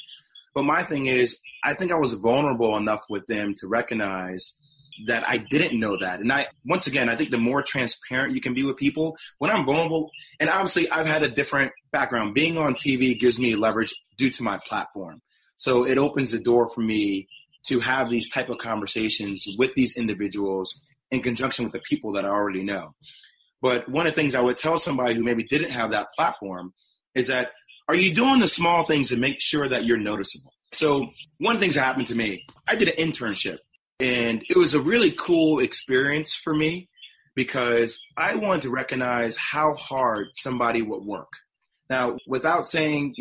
But 0.57 0.65
my 0.65 0.83
thing 0.83 1.05
is, 1.05 1.39
I 1.63 1.75
think 1.75 1.93
I 1.93 1.97
was 1.97 2.15
vulnerable 2.15 2.79
enough 2.79 3.05
with 3.11 3.27
them 3.27 3.55
to 3.59 3.69
recognize 3.69 4.57
that 5.07 5.23
I 5.29 5.37
didn't 5.37 5.79
know 5.79 5.99
that. 5.99 6.21
And 6.21 6.33
I, 6.33 6.47
once 6.65 6.87
again, 6.87 7.11
I 7.11 7.15
think 7.15 7.31
the 7.31 7.37
more 7.37 7.61
transparent 7.61 8.35
you 8.35 8.41
can 8.41 8.55
be 8.55 8.65
with 8.65 8.79
people, 8.79 9.19
when 9.37 9.51
I'm 9.51 9.67
vulnerable, 9.67 10.11
and 10.41 10.49
obviously 10.49 10.91
I've 10.91 11.07
had 11.07 11.23
a 11.23 11.29
different 11.29 11.73
background. 11.93 12.33
Being 12.33 12.57
on 12.57 12.75
TV 12.75 13.19
gives 13.19 13.39
me 13.39 13.55
leverage 13.55 13.95
due 14.17 14.31
to 14.31 14.43
my 14.43 14.59
platform. 14.67 15.21
So 15.59 15.85
it 15.85 15.99
opens 15.99 16.31
the 16.31 16.39
door 16.39 16.71
for 16.71 16.81
me 16.81 17.29
to 17.67 17.79
have 17.81 18.09
these 18.09 18.31
type 18.31 18.49
of 18.49 18.57
conversations 18.57 19.45
with 19.59 19.75
these 19.75 19.99
individuals 19.99 20.81
in 21.11 21.21
conjunction 21.21 21.67
with 21.67 21.75
the 21.75 21.81
people 21.81 22.13
that 22.13 22.25
I 22.25 22.29
already 22.29 22.65
know. 22.65 22.95
But 23.61 23.91
one 23.91 24.07
of 24.07 24.15
the 24.15 24.19
things 24.19 24.35
I 24.35 24.41
would 24.41 24.57
tell 24.57 24.79
somebody 24.79 25.17
who 25.17 25.23
maybe 25.23 25.45
didn't 25.45 25.73
have 25.73 25.91
that 25.91 26.15
platform 26.15 26.73
is 27.15 27.27
that 27.27 27.51
are 27.89 27.95
you 27.95 28.15
doing 28.15 28.41
the 28.41 28.49
small 28.49 28.85
things 28.85 29.09
to 29.09 29.17
make 29.17 29.41
sure 29.41 29.69
that 29.69 29.85
you're 29.85 29.99
noticeable? 29.99 30.53
So 30.73 31.09
one 31.39 31.57
the 31.57 31.61
things 31.61 31.77
that 31.77 31.85
happened 31.85 32.09
to 32.09 32.17
me, 32.17 32.45
I 32.67 32.77
did 32.77 32.89
an 32.89 32.97
internship 32.97 33.59
and 34.01 34.45
it 34.49 34.57
was 34.57 34.75
a 34.75 34.81
really 34.81 35.13
cool 35.13 35.61
experience 35.61 36.35
for 36.35 36.55
me 36.55 36.89
because 37.35 38.01
I 38.17 38.35
wanted 38.35 38.63
to 38.63 38.71
recognize 38.71 39.37
how 39.37 39.75
hard 39.75 40.29
somebody 40.33 40.83
would 40.83 41.05
work. 41.05 41.31
Now, 41.89 42.19
without 42.27 42.67
saying, 42.67 43.15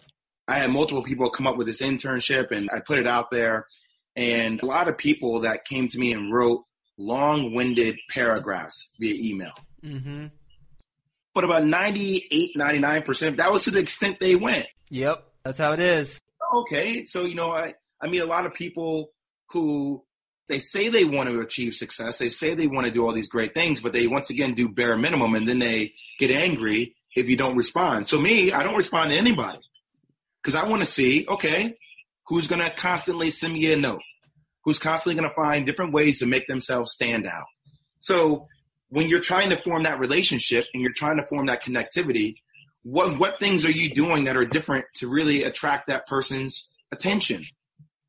I 0.48 0.58
had 0.60 0.72
multiple 0.72 1.04
people 1.04 1.30
come 1.30 1.48
up 1.48 1.58
with 1.58 1.68
this 1.68 1.82
internship 1.82 2.52
and 2.52 2.70
I 2.74 2.80
put 2.80 3.00
it 3.00 3.08
out 3.08 3.32
there. 3.32 3.68
And 4.16 4.62
a 4.62 4.66
lot 4.66 4.88
of 4.88 4.98
people 4.98 5.42
that 5.42 5.66
came 5.66 5.88
to 5.90 6.00
me 6.00 6.14
and 6.14 6.34
wrote 6.34 6.64
long 6.98 7.54
winded 7.54 7.98
paragraphs 8.10 8.92
via 9.00 9.14
email. 9.14 9.54
Mm-hmm. 9.84 10.28
But 11.36 11.44
about 11.44 11.66
98, 11.66 12.56
99%, 12.56 13.36
that 13.38 13.52
was 13.52 13.66
to 13.66 13.72
the 13.72 13.80
extent 13.80 14.20
they 14.20 14.36
went. 14.36 14.66
Yep, 14.90 15.24
that's 15.44 15.60
how 15.60 15.74
it 15.74 15.80
is. 15.80 16.20
Okay, 16.56 17.06
so, 17.06 17.26
you 17.26 17.36
know, 17.36 17.52
I, 17.52 17.76
I 18.02 18.08
meet 18.08 18.20
a 18.20 18.26
lot 18.26 18.46
of 18.46 18.54
people 18.54 19.12
who 19.52 20.04
they 20.48 20.60
say 20.60 20.90
they 20.90 21.06
want 21.06 21.30
to 21.30 21.40
achieve 21.40 21.76
success. 21.76 22.18
They 22.18 22.30
say 22.30 22.54
they 22.54 22.68
want 22.68 22.86
to 22.86 22.92
do 22.92 23.06
all 23.06 23.14
these 23.14 23.30
great 23.30 23.54
things, 23.54 23.82
but 23.82 23.94
they 23.94 24.08
once 24.08 24.30
again 24.30 24.54
do 24.54 24.70
bare 24.70 24.98
minimum 24.98 25.36
and 25.36 25.48
then 25.48 25.60
they 25.60 25.94
get 26.20 26.32
angry 26.32 26.96
if 27.16 27.30
you 27.30 27.38
don't 27.38 27.56
respond. 27.56 28.08
So 28.08 28.20
me, 28.20 28.52
I 28.52 28.64
don't 28.64 28.76
respond 28.76 29.12
to 29.12 29.18
anybody 29.18 29.60
because 30.42 30.56
I 30.56 30.68
want 30.68 30.84
to 30.84 30.86
see, 30.86 31.26
okay, 31.28 31.76
who's 32.28 32.48
going 32.48 32.62
to 32.62 32.70
constantly 32.70 33.32
send 33.32 33.54
me 33.54 33.72
a 33.74 33.78
note? 33.78 34.02
Who's 34.64 34.80
constantly 34.80 35.20
going 35.20 35.30
to 35.30 35.36
find 35.36 35.66
different 35.66 35.94
ways 35.94 36.20
to 36.20 36.26
make 36.26 36.48
themselves 36.48 36.92
stand 36.92 37.26
out? 37.26 37.46
So 38.00 38.46
when 38.96 39.10
you're 39.10 39.20
trying 39.20 39.50
to 39.50 39.58
form 39.58 39.84
that 39.84 40.00
relationship 40.00 40.66
and 40.74 40.82
you're 40.82 40.94
trying 40.94 41.18
to 41.18 41.28
form 41.28 41.48
that 41.48 41.62
connectivity, 41.62 42.36
what 42.84 43.20
what 43.20 43.40
things 43.40 43.66
are 43.66 43.72
you 43.72 43.94
doing 43.94 44.24
that 44.24 44.38
are 44.38 44.46
different 44.46 44.86
to 44.96 45.10
really 45.10 45.44
attract 45.44 45.88
that 45.88 46.08
person's 46.08 46.72
attention? 46.94 47.44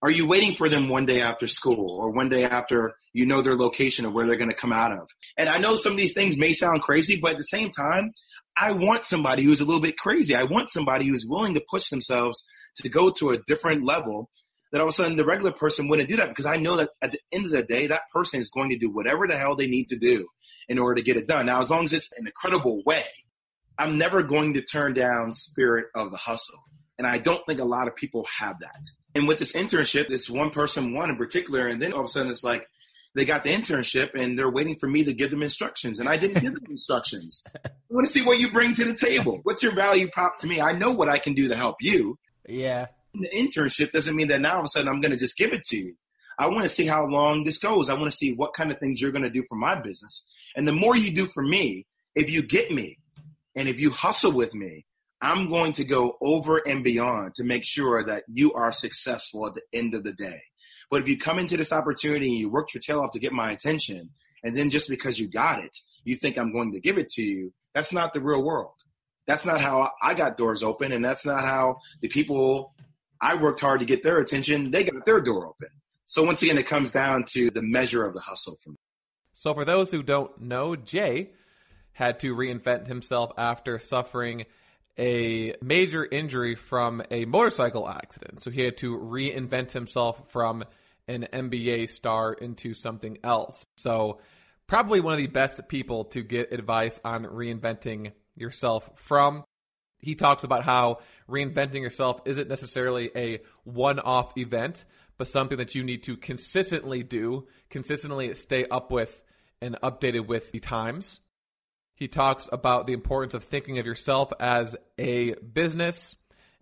Are 0.00 0.12
you 0.12 0.28
waiting 0.28 0.54
for 0.54 0.68
them 0.68 0.88
one 0.88 1.04
day 1.04 1.20
after 1.20 1.48
school 1.48 1.98
or 2.00 2.10
one 2.12 2.28
day 2.28 2.44
after 2.44 2.94
you 3.12 3.26
know 3.26 3.42
their 3.42 3.56
location 3.56 4.04
of 4.06 4.12
where 4.12 4.28
they're 4.28 4.36
going 4.36 4.50
to 4.50 4.54
come 4.54 4.72
out 4.72 4.92
of? 4.92 5.08
And 5.36 5.48
I 5.48 5.58
know 5.58 5.74
some 5.74 5.90
of 5.90 5.98
these 5.98 6.14
things 6.14 6.38
may 6.38 6.52
sound 6.52 6.82
crazy, 6.82 7.18
but 7.20 7.32
at 7.32 7.38
the 7.38 7.44
same 7.44 7.72
time, 7.72 8.12
I 8.56 8.70
want 8.70 9.06
somebody 9.06 9.42
who's 9.42 9.60
a 9.60 9.64
little 9.64 9.82
bit 9.82 9.98
crazy. 9.98 10.36
I 10.36 10.44
want 10.44 10.70
somebody 10.70 11.08
who's 11.08 11.26
willing 11.26 11.54
to 11.54 11.62
push 11.68 11.88
themselves 11.88 12.46
to 12.76 12.88
go 12.88 13.10
to 13.10 13.30
a 13.30 13.38
different 13.48 13.84
level 13.84 14.30
that 14.76 14.82
all 14.82 14.88
of 14.88 14.92
a 14.92 14.96
sudden 14.96 15.16
the 15.16 15.24
regular 15.24 15.52
person 15.52 15.88
wouldn't 15.88 16.06
do 16.06 16.16
that 16.16 16.28
because 16.28 16.44
I 16.44 16.58
know 16.58 16.76
that 16.76 16.90
at 17.00 17.10
the 17.10 17.18
end 17.32 17.46
of 17.46 17.50
the 17.50 17.62
day, 17.62 17.86
that 17.86 18.10
person 18.12 18.40
is 18.40 18.50
going 18.50 18.68
to 18.68 18.76
do 18.76 18.90
whatever 18.90 19.26
the 19.26 19.38
hell 19.38 19.56
they 19.56 19.68
need 19.68 19.88
to 19.88 19.96
do 19.96 20.26
in 20.68 20.78
order 20.78 20.96
to 20.96 21.02
get 21.02 21.16
it 21.16 21.26
done. 21.26 21.46
Now, 21.46 21.62
as 21.62 21.70
long 21.70 21.84
as 21.84 21.94
it's 21.94 22.10
in 22.18 22.26
a 22.26 22.30
credible 22.30 22.82
way, 22.84 23.06
I'm 23.78 23.96
never 23.96 24.22
going 24.22 24.52
to 24.52 24.60
turn 24.60 24.92
down 24.92 25.34
spirit 25.34 25.86
of 25.94 26.10
the 26.10 26.18
hustle. 26.18 26.62
And 26.98 27.06
I 27.06 27.16
don't 27.16 27.40
think 27.46 27.58
a 27.58 27.64
lot 27.64 27.88
of 27.88 27.96
people 27.96 28.26
have 28.38 28.58
that. 28.60 28.84
And 29.14 29.26
with 29.26 29.38
this 29.38 29.52
internship, 29.52 30.10
it's 30.10 30.28
one 30.28 30.50
person, 30.50 30.92
one 30.92 31.08
in 31.08 31.16
particular, 31.16 31.68
and 31.68 31.80
then 31.80 31.94
all 31.94 32.00
of 32.00 32.04
a 32.04 32.08
sudden 32.08 32.30
it's 32.30 32.44
like 32.44 32.66
they 33.14 33.24
got 33.24 33.44
the 33.44 33.54
internship 33.54 34.10
and 34.14 34.38
they're 34.38 34.50
waiting 34.50 34.76
for 34.78 34.88
me 34.88 35.04
to 35.04 35.14
give 35.14 35.30
them 35.30 35.42
instructions, 35.42 36.00
and 36.00 36.08
I 36.08 36.18
didn't 36.18 36.42
give 36.42 36.54
them 36.54 36.66
instructions. 36.68 37.42
I 37.64 37.70
want 37.88 38.06
to 38.06 38.12
see 38.12 38.22
what 38.22 38.38
you 38.38 38.52
bring 38.52 38.74
to 38.74 38.84
the 38.84 38.92
table. 38.92 39.40
What's 39.44 39.62
your 39.62 39.74
value 39.74 40.10
prop 40.10 40.36
to 40.40 40.46
me? 40.46 40.60
I 40.60 40.72
know 40.72 40.90
what 40.92 41.08
I 41.08 41.18
can 41.18 41.32
do 41.32 41.48
to 41.48 41.56
help 41.56 41.76
you. 41.80 42.18
Yeah. 42.46 42.88
The 43.20 43.28
internship 43.30 43.92
doesn't 43.92 44.16
mean 44.16 44.28
that 44.28 44.40
now 44.40 44.54
all 44.54 44.60
of 44.60 44.64
a 44.66 44.68
sudden 44.68 44.88
I'm 44.88 45.00
going 45.00 45.12
to 45.12 45.18
just 45.18 45.36
give 45.36 45.52
it 45.52 45.64
to 45.66 45.76
you. 45.76 45.94
I 46.38 46.48
want 46.48 46.66
to 46.66 46.72
see 46.72 46.86
how 46.86 47.06
long 47.06 47.44
this 47.44 47.58
goes. 47.58 47.88
I 47.88 47.94
want 47.94 48.10
to 48.10 48.16
see 48.16 48.34
what 48.34 48.52
kind 48.52 48.70
of 48.70 48.78
things 48.78 49.00
you're 49.00 49.12
going 49.12 49.22
to 49.22 49.30
do 49.30 49.44
for 49.48 49.56
my 49.56 49.74
business. 49.74 50.26
And 50.54 50.68
the 50.68 50.72
more 50.72 50.94
you 50.94 51.10
do 51.10 51.26
for 51.26 51.42
me, 51.42 51.86
if 52.14 52.28
you 52.28 52.42
get 52.42 52.70
me 52.70 52.98
and 53.54 53.68
if 53.68 53.80
you 53.80 53.90
hustle 53.90 54.32
with 54.32 54.54
me, 54.54 54.84
I'm 55.22 55.48
going 55.48 55.72
to 55.74 55.84
go 55.84 56.18
over 56.20 56.58
and 56.58 56.84
beyond 56.84 57.34
to 57.36 57.44
make 57.44 57.64
sure 57.64 58.04
that 58.04 58.24
you 58.28 58.52
are 58.52 58.70
successful 58.70 59.46
at 59.46 59.54
the 59.54 59.62
end 59.72 59.94
of 59.94 60.04
the 60.04 60.12
day. 60.12 60.42
But 60.90 61.00
if 61.00 61.08
you 61.08 61.18
come 61.18 61.38
into 61.38 61.56
this 61.56 61.72
opportunity 61.72 62.28
and 62.28 62.38
you 62.38 62.50
work 62.50 62.74
your 62.74 62.82
tail 62.82 63.00
off 63.00 63.12
to 63.12 63.18
get 63.18 63.32
my 63.32 63.50
attention, 63.50 64.10
and 64.44 64.56
then 64.56 64.70
just 64.70 64.88
because 64.88 65.18
you 65.18 65.28
got 65.28 65.64
it, 65.64 65.76
you 66.04 66.16
think 66.16 66.36
I'm 66.36 66.52
going 66.52 66.72
to 66.72 66.80
give 66.80 66.98
it 66.98 67.08
to 67.12 67.22
you, 67.22 67.52
that's 67.74 67.92
not 67.92 68.12
the 68.12 68.20
real 68.20 68.42
world. 68.42 68.74
That's 69.26 69.44
not 69.44 69.60
how 69.60 69.90
I 70.02 70.14
got 70.14 70.36
doors 70.36 70.62
open, 70.62 70.92
and 70.92 71.04
that's 71.04 71.26
not 71.26 71.44
how 71.44 71.78
the 72.00 72.08
people 72.08 72.74
I 73.20 73.36
worked 73.36 73.60
hard 73.60 73.80
to 73.80 73.86
get 73.86 74.02
their 74.02 74.18
attention, 74.18 74.70
they 74.70 74.84
got 74.84 75.04
their 75.06 75.20
door 75.20 75.46
open. 75.46 75.68
So 76.04 76.22
once 76.22 76.42
again, 76.42 76.58
it 76.58 76.66
comes 76.66 76.92
down 76.92 77.24
to 77.30 77.50
the 77.50 77.62
measure 77.62 78.04
of 78.04 78.14
the 78.14 78.20
hustle 78.20 78.58
for 78.62 78.70
me. 78.70 78.76
So 79.32 79.52
for 79.54 79.64
those 79.64 79.90
who 79.90 80.02
don't 80.02 80.40
know, 80.40 80.76
Jay 80.76 81.30
had 81.92 82.20
to 82.20 82.34
reinvent 82.34 82.86
himself 82.86 83.32
after 83.36 83.78
suffering 83.78 84.46
a 84.98 85.54
major 85.60 86.06
injury 86.06 86.54
from 86.54 87.02
a 87.10 87.24
motorcycle 87.24 87.88
accident. 87.88 88.42
So 88.42 88.50
he 88.50 88.62
had 88.62 88.76
to 88.78 88.96
reinvent 88.98 89.72
himself 89.72 90.22
from 90.28 90.64
an 91.08 91.26
NBA 91.32 91.90
star 91.90 92.32
into 92.32 92.74
something 92.74 93.18
else. 93.22 93.66
So, 93.76 94.20
probably 94.66 95.00
one 95.00 95.14
of 95.14 95.18
the 95.18 95.26
best 95.28 95.68
people 95.68 96.04
to 96.06 96.22
get 96.22 96.52
advice 96.52 97.00
on 97.04 97.24
reinventing 97.24 98.12
yourself 98.34 98.90
from. 98.96 99.44
He 100.00 100.14
talks 100.14 100.44
about 100.44 100.64
how 100.64 101.00
reinventing 101.28 101.80
yourself 101.80 102.20
isn't 102.24 102.48
necessarily 102.48 103.10
a 103.16 103.40
one 103.64 103.98
off 103.98 104.36
event, 104.36 104.84
but 105.18 105.28
something 105.28 105.58
that 105.58 105.74
you 105.74 105.82
need 105.82 106.02
to 106.04 106.16
consistently 106.16 107.02
do, 107.02 107.46
consistently 107.70 108.34
stay 108.34 108.66
up 108.66 108.90
with 108.90 109.22
and 109.60 109.80
updated 109.80 110.26
with 110.26 110.52
the 110.52 110.60
times. 110.60 111.20
He 111.94 112.08
talks 112.08 112.48
about 112.52 112.86
the 112.86 112.92
importance 112.92 113.32
of 113.32 113.44
thinking 113.44 113.78
of 113.78 113.86
yourself 113.86 114.32
as 114.38 114.76
a 114.98 115.34
business. 115.34 116.14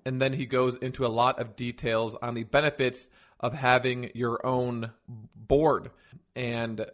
And 0.07 0.23
then 0.23 0.33
he 0.33 0.47
goes 0.47 0.77
into 0.77 1.05
a 1.05 1.09
lot 1.09 1.40
of 1.40 1.57
details 1.57 2.14
on 2.14 2.35
the 2.35 2.44
benefits 2.44 3.09
of 3.40 3.53
having 3.53 4.11
your 4.14 4.47
own 4.47 4.92
board 5.09 5.90
and 6.37 6.87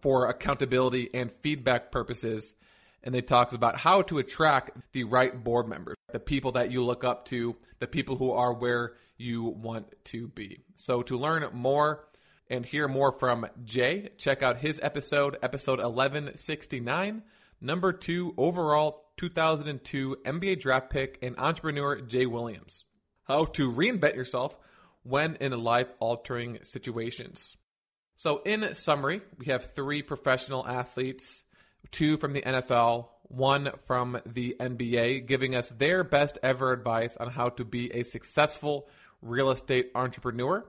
for 0.00 0.26
accountability 0.26 1.08
and 1.14 1.30
feedback 1.30 1.92
purposes. 1.92 2.54
And 3.04 3.14
they 3.14 3.20
talks 3.20 3.54
about 3.54 3.78
how 3.78 4.02
to 4.02 4.18
attract 4.18 4.76
the 4.92 5.04
right 5.04 5.44
board 5.44 5.68
members, 5.68 5.96
the 6.12 6.18
people 6.18 6.52
that 6.52 6.72
you 6.72 6.82
look 6.82 7.04
up 7.04 7.26
to, 7.26 7.54
the 7.78 7.86
people 7.86 8.16
who 8.16 8.32
are 8.32 8.52
where 8.52 8.94
you 9.16 9.44
want 9.44 9.86
to 10.06 10.28
be. 10.28 10.64
So 10.76 11.02
to 11.02 11.18
learn 11.18 11.46
more 11.52 12.08
and 12.48 12.64
hear 12.64 12.88
more 12.88 13.12
from 13.12 13.46
Jay, 13.64 14.08
check 14.18 14.42
out 14.42 14.58
his 14.58 14.80
episode, 14.82 15.36
episode 15.42 15.78
1169 15.78 17.22
number 17.64 17.92
two 17.92 18.34
overall 18.36 19.04
2002 19.16 20.18
NBA 20.24 20.60
draft 20.60 20.90
pick 20.90 21.18
and 21.22 21.36
entrepreneur 21.38 22.00
Jay 22.00 22.26
Williams. 22.26 22.84
How 23.24 23.46
to 23.46 23.72
reinvent 23.72 24.16
yourself 24.16 24.56
when 25.02 25.36
in 25.36 25.52
life 25.52 25.88
altering 25.98 26.58
situations. 26.62 27.56
So, 28.16 28.42
in 28.44 28.74
summary, 28.74 29.22
we 29.38 29.46
have 29.46 29.74
three 29.74 30.02
professional 30.02 30.66
athletes, 30.66 31.42
two 31.90 32.16
from 32.16 32.32
the 32.32 32.42
NFL, 32.42 33.08
one 33.22 33.70
from 33.84 34.20
the 34.26 34.56
NBA, 34.58 35.26
giving 35.26 35.54
us 35.54 35.70
their 35.70 36.04
best 36.04 36.38
ever 36.42 36.72
advice 36.72 37.16
on 37.16 37.30
how 37.30 37.48
to 37.50 37.64
be 37.64 37.92
a 37.94 38.02
successful 38.02 38.88
real 39.22 39.50
estate 39.50 39.90
entrepreneur. 39.94 40.64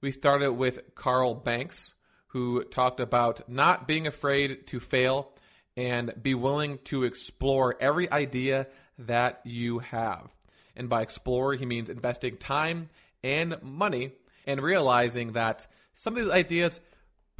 We 0.00 0.12
started 0.12 0.52
with 0.52 0.94
Carl 0.94 1.34
Banks, 1.34 1.94
who 2.28 2.64
talked 2.64 3.00
about 3.00 3.48
not 3.48 3.88
being 3.88 4.06
afraid 4.06 4.66
to 4.68 4.80
fail 4.80 5.32
and 5.76 6.12
be 6.20 6.34
willing 6.34 6.78
to 6.84 7.04
explore 7.04 7.76
every 7.80 8.10
idea 8.10 8.66
that 8.98 9.40
you 9.44 9.80
have. 9.80 10.28
And 10.76 10.88
by 10.88 11.02
explore, 11.02 11.54
he 11.54 11.66
means 11.66 11.90
investing 11.90 12.36
time 12.36 12.88
and 13.22 13.60
money 13.62 14.12
and 14.46 14.62
realizing 14.62 15.32
that 15.32 15.66
some 15.92 16.16
of 16.16 16.24
these 16.24 16.32
ideas 16.32 16.80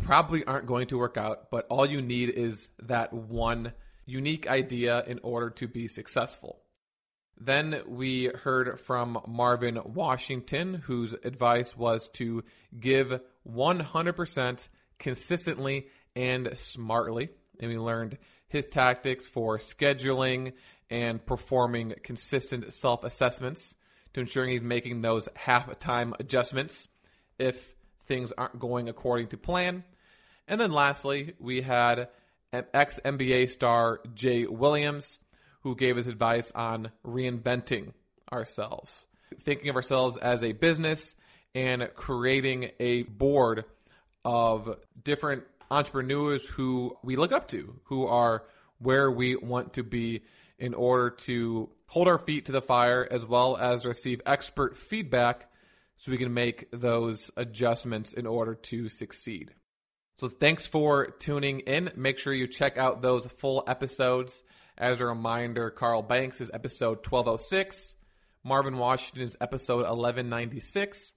probably 0.02 0.44
aren't 0.44 0.66
going 0.66 0.88
to 0.88 0.98
work 0.98 1.16
out, 1.16 1.50
but 1.50 1.66
all 1.68 1.86
you 1.86 2.02
need 2.02 2.30
is 2.30 2.68
that 2.82 3.12
one 3.12 3.72
unique 4.06 4.48
idea 4.48 5.04
in 5.06 5.20
order 5.22 5.50
to 5.50 5.68
be 5.68 5.88
successful. 5.88 6.60
Then 7.38 7.82
we 7.86 8.26
heard 8.26 8.78
from 8.80 9.18
Marvin 9.26 9.80
Washington, 9.84 10.74
whose 10.74 11.14
advice 11.24 11.76
was 11.76 12.08
to 12.14 12.44
give 12.78 13.18
100% 13.48 14.68
consistently 14.98 15.86
and 16.14 16.50
smartly. 16.58 17.30
And 17.58 17.70
we 17.70 17.78
learned 17.78 18.18
his 18.48 18.66
tactics 18.66 19.26
for 19.26 19.58
scheduling 19.58 20.52
and 20.90 21.24
performing 21.24 21.94
consistent 22.02 22.72
self 22.72 23.04
assessments 23.04 23.74
to 24.12 24.20
ensuring 24.20 24.50
he's 24.50 24.62
making 24.62 25.00
those 25.00 25.28
half 25.34 25.78
time 25.78 26.14
adjustments 26.18 26.88
if 27.38 27.74
things 28.04 28.32
aren't 28.32 28.58
going 28.58 28.88
according 28.88 29.28
to 29.28 29.36
plan. 29.36 29.84
And 30.50 30.60
then 30.60 30.72
lastly, 30.72 31.34
we 31.38 31.62
had 31.62 32.08
ex 32.52 32.98
NBA 33.04 33.50
star, 33.50 34.00
Jay 34.14 34.46
Williams, 34.46 35.20
who 35.62 35.76
gave 35.76 35.96
us 35.96 36.08
advice 36.08 36.50
on 36.50 36.90
reinventing 37.06 37.92
ourselves, 38.32 39.06
thinking 39.40 39.68
of 39.68 39.76
ourselves 39.76 40.16
as 40.16 40.42
a 40.42 40.50
business 40.50 41.14
and 41.54 41.88
creating 41.94 42.72
a 42.80 43.04
board 43.04 43.64
of 44.24 44.76
different 45.04 45.44
entrepreneurs 45.70 46.44
who 46.48 46.96
we 47.04 47.14
look 47.14 47.30
up 47.30 47.46
to, 47.48 47.78
who 47.84 48.08
are 48.08 48.42
where 48.78 49.08
we 49.08 49.36
want 49.36 49.74
to 49.74 49.84
be 49.84 50.22
in 50.58 50.74
order 50.74 51.10
to 51.10 51.70
hold 51.86 52.08
our 52.08 52.18
feet 52.18 52.46
to 52.46 52.52
the 52.52 52.60
fire 52.60 53.06
as 53.08 53.24
well 53.24 53.56
as 53.56 53.86
receive 53.86 54.20
expert 54.26 54.76
feedback 54.76 55.48
so 55.96 56.10
we 56.10 56.18
can 56.18 56.34
make 56.34 56.66
those 56.72 57.30
adjustments 57.36 58.14
in 58.14 58.26
order 58.26 58.56
to 58.56 58.88
succeed. 58.88 59.52
So 60.20 60.28
thanks 60.28 60.66
for 60.66 61.06
tuning 61.06 61.60
in. 61.60 61.92
Make 61.96 62.18
sure 62.18 62.34
you 62.34 62.46
check 62.46 62.76
out 62.76 63.00
those 63.00 63.24
full 63.38 63.64
episodes. 63.66 64.42
As 64.76 65.00
a 65.00 65.06
reminder, 65.06 65.70
Carl 65.70 66.02
Banks 66.02 66.42
is 66.42 66.50
episode 66.52 66.98
1206, 66.98 67.96
Marvin 68.44 68.76
Washington 68.76 69.22
is 69.22 69.38
episode 69.40 69.86
1196, 69.86 71.14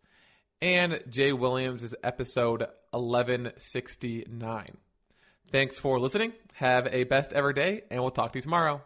and 0.62 1.04
Jay 1.10 1.34
Williams 1.34 1.84
is 1.84 1.94
episode 2.02 2.66
1169. 2.92 4.68
Thanks 5.52 5.78
for 5.78 6.00
listening. 6.00 6.32
Have 6.54 6.88
a 6.88 7.04
best 7.04 7.34
ever 7.34 7.52
day, 7.52 7.82
and 7.92 8.02
we'll 8.02 8.12
talk 8.12 8.32
to 8.32 8.40
you 8.40 8.44
tomorrow. 8.44 8.84